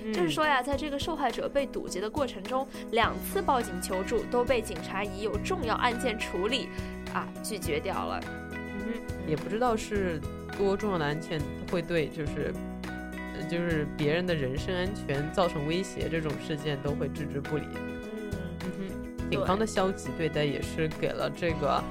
[0.03, 6.67] 嗯就是说呀，在这个受害者被堵截的过程中，两次报警求助都被警察已有重要案件处理
[7.13, 8.19] 啊拒绝掉了。
[8.51, 10.19] 嗯哼，也不知道是
[10.57, 11.39] 多重要的案件
[11.71, 12.53] 会对就是。
[12.83, 17.63] 呃就是别人的人身安全造成威胁，这种事件都会置之不理。
[17.75, 18.31] 嗯
[18.65, 21.81] 嗯哼，警方的消极对待也是给了这个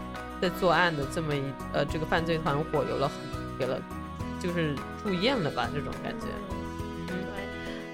[0.42, 1.40] 在作案的这么一
[1.72, 3.16] 呃这个犯罪团伙有了很
[3.56, 3.80] 给了
[4.40, 6.26] 就是助宴了吧这种感觉。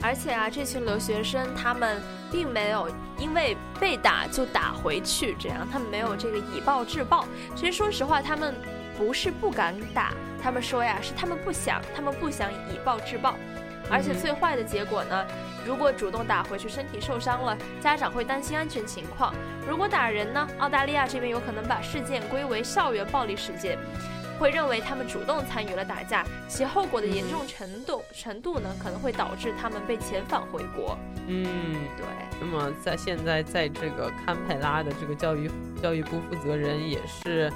[0.03, 7.25] 对，而且啊，这群留学生他们并没有因为被打就打回去，这样他们没有这个以暴制暴。
[7.55, 8.55] 其实说实话，他们
[8.97, 13.35] 不是不敢打，他们说呀，是他们不想，他们不想以暴制暴。
[13.91, 15.27] 而且嗯最坏的结果呢，
[15.67, 19.33] 如果主动打回去，身体受伤了，家长会担心安全情况；
[19.69, 23.77] 如果打人呢，澳大利亚这边有可能把事件归为校园暴力事件。
[24.43, 30.99] 会认为他们主动参与了打架，其后果的严重程度程度呢，可能会导致他们被遣返回国。
[31.29, 31.45] 嗯，
[31.97, 32.05] 对。
[32.41, 35.49] 那么在现在在这个堪培拉的这个教育
[35.81, 37.49] 教育部负责人也是，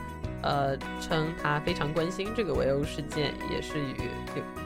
[0.43, 3.97] 呃，称他非常关心这个围殴事件，也是与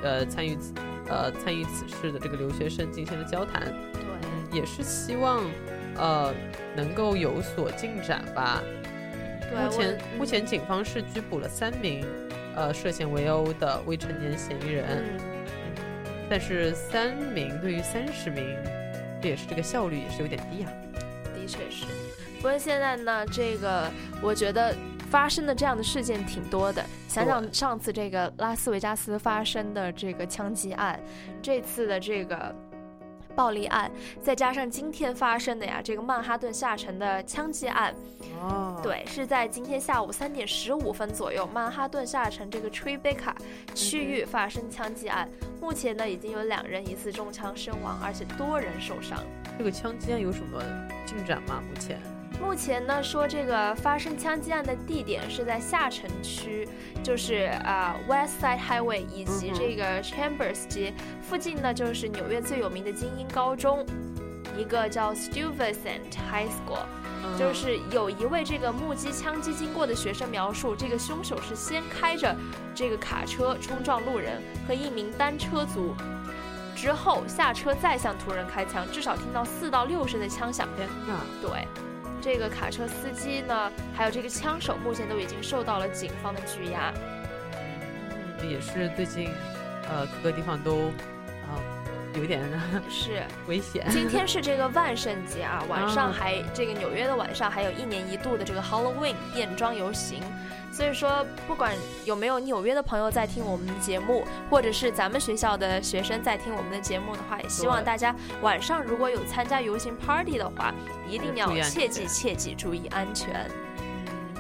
[0.02, 0.74] 呃参与此
[1.08, 3.62] 呃参与此事的这个留学生进行了交谈。
[3.94, 5.42] 对，嗯，也是希望
[5.96, 6.34] 呃
[6.76, 8.62] 能够有所进展吧。
[9.50, 12.06] 对目前目前警方是拘捕了三名
[12.54, 15.20] 呃涉嫌围殴的未成年嫌疑人，嗯
[16.30, 18.56] 但是三名对于三十名，
[19.20, 20.70] 这也是这个效率也是有点低啊。
[21.34, 21.84] 的确是。
[22.36, 23.90] 不过现在呢，这个
[24.22, 24.74] 我觉得
[25.10, 26.82] 发生的这样的事件挺多的。
[27.08, 30.98] 想想上次这个拉斯维加斯发生的这个枪击案，
[31.42, 32.54] 这次的这个
[33.34, 33.90] 暴力案，
[34.22, 37.94] 再加上今天发生的呀，这个曼哈顿下城的枪击案，
[38.40, 43.34] 哦，对，是在今天下午三点十五分左右，曼哈顿下城这个 Tribeca
[43.74, 45.28] 区域发生枪击案。
[45.60, 49.18] 目前呢，已经有两人疑似中枪身亡，而且多人受伤。
[49.58, 50.62] 这个枪击案有什么
[51.04, 51.62] 进展吗？
[51.68, 52.00] 目前？
[52.40, 56.66] 目前呢，说这个发生枪击案的地点是在下城区，
[57.02, 63.84] 就是啊、West Side Highway 以及这个 Chambers 街附近呢，就是纽约最有名的精英高中，
[64.56, 66.86] 一个叫 Stuyvesant High School。
[67.38, 72.34] 就是有一位这个目击枪击经过的学生描述，这个凶手是先开着
[72.74, 75.94] 这个卡车冲撞路人和一名单车族，
[76.74, 80.66] 之后下车再向途人开枪，至少听到四到六声的枪响。
[80.76, 81.20] 天哪！
[81.42, 81.68] 对，
[82.20, 86.92] 这个卡车司机呢，还有这个枪手，目前都已经受到了警方的拘押。
[88.40, 89.30] 嗯，也是最近，
[89.88, 90.92] 呃，各个地方都
[92.14, 92.42] 有点
[92.88, 93.86] 是 危险。
[93.90, 100.22] 今天是这个万圣节啊，晚上还这个纽约的晚上还有一年一度的这个 Halloween 变装游行。
[100.72, 110.72] 所以说，不管有没有纽约的朋友在听我们的节目，或者是咱们学校的学生在听我们的节目的话，也希望大家晚上如果有参加游行 party 的话，
[111.08, 113.50] 一定要切记切记注意安全。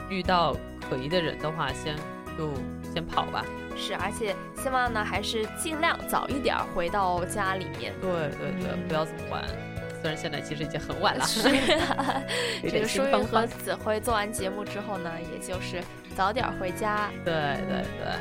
[0.08, 0.56] 遇到
[0.88, 1.96] 可疑的人的话，先
[2.38, 2.52] 就
[2.94, 3.44] 先跑吧。
[3.80, 7.92] 是，而且希望呢，还是尽量早一点回到家里面。
[8.00, 9.44] 对对对，不要这么晚。
[10.00, 11.24] 虽然现在其实已经很晚了。
[11.26, 11.42] 是。
[12.62, 15.82] 这个舒玉和子辉做完节目之后呢，也就是。
[16.16, 17.08] 早点回家。
[17.24, 17.32] 对
[17.68, 18.12] 对对，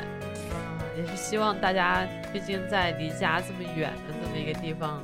[0.52, 5.02] 嗯，也是希望大家，毕竟在离家这么远的这么一个地方，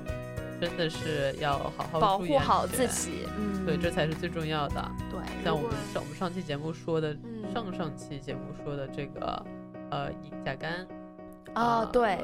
[0.61, 3.27] 真的是要好好保护好自己。
[3.37, 4.91] 嗯，对，这才是最重要的。
[5.11, 7.15] 对，像我们上我们上期节目说的，
[7.53, 9.45] 上上期节目说的这个，
[9.91, 10.87] 呃，乙甲肝。
[11.55, 12.18] 啊，对。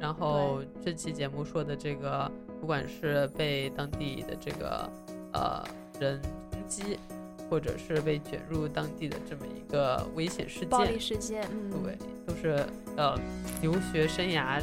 [0.00, 4.90] 然后这期节目说的这个，不管是被当地的这个
[5.32, 5.64] 呃
[6.00, 6.98] 人攻击。
[7.50, 12.64] 或者是被卷入当地的这么一个危险事件、暴力事件，嗯对，都是
[12.96, 13.14] 呃，
[13.60, 14.58] 留学生涯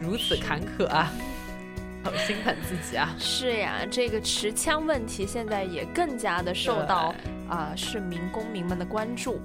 [0.00, 1.10] 如此坎坷啊，
[2.04, 3.12] 好心疼自己啊。
[3.18, 7.12] 是呀，这个持枪问题现在也更加的受到
[7.48, 9.40] 啊市民公民们的关注。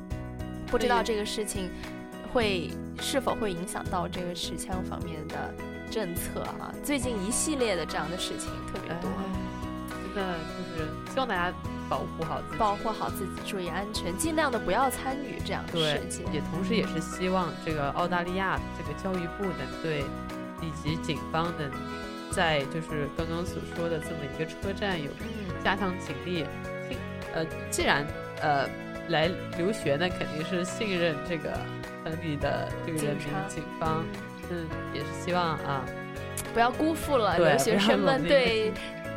[0.68, 1.72] 不知道这个事情
[2.34, 5.54] 会是否会影响到这个持枪方面的
[5.92, 6.74] 政策啊？
[6.84, 9.10] 最近一系列的这样的事情特别多，
[10.02, 11.56] 真的就是希望大家。
[11.90, 16.26] 保护好自己，保护好自己，注意安全，尽量的不要参与这样的事情。
[16.34, 20.00] 也同时也是希望这个澳大利亚这个教育部能对
[20.62, 21.70] 以及警方能
[22.32, 25.12] 在就是刚刚所说的这么一个车站有
[25.64, 26.46] 加强警力。
[27.34, 28.08] 呃，既然
[28.42, 28.66] 呃
[29.10, 31.52] 来留学呢，肯定是信任这个
[32.04, 34.04] 当地的这个人民警方。
[34.50, 35.86] 嗯，也是希望啊，
[36.54, 38.72] 不要辜负了留学生们对。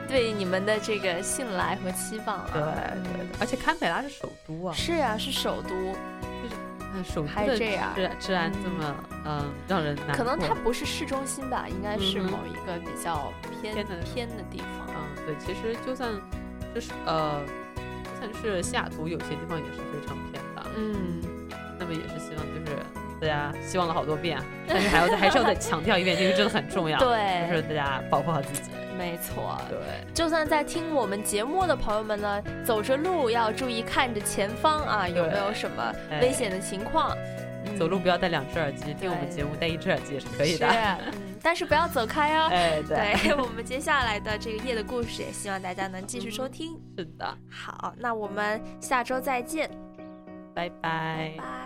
[0.08, 2.62] 对你们的这个信赖和期望啊，对
[3.02, 14.86] 对，而且堪培拉是首都啊，是呀，是首都，就是首都的这样治治安这么嗯让人难可能它不是市中心吧，应该是某一个比较偏的偏的地方。
[14.90, 16.12] 嗯，对，其实就算
[16.72, 17.42] 就是呃，
[17.74, 20.70] 就算是西雅图有些地方也是非常偏的。
[20.76, 21.20] 嗯，
[21.78, 22.76] 那么也是希望就是
[23.20, 26.98] 大家希望了好多遍，但是还要再还是要再 强调一遍，这个真的很重要。
[26.98, 28.70] 对，就是大家保护好自己。
[28.98, 29.78] 没错，对，
[30.14, 37.14] 就算在听我们节目的朋友们呢，走着路要注意看着前方啊，有没有什么危险的情况？
[37.78, 40.66] 走路不要戴两只耳机，听我们节目戴一只耳机也是可以的。
[40.68, 41.12] 嗯，
[41.42, 42.48] 但是不要走开哦。
[42.52, 46.80] 哎，对，我们接下来的这个夜的故事，也希望大家能继续收听。
[46.96, 49.68] 是的，好，那我们下周再见，
[50.54, 51.34] 拜拜。
[51.36, 51.65] 拜。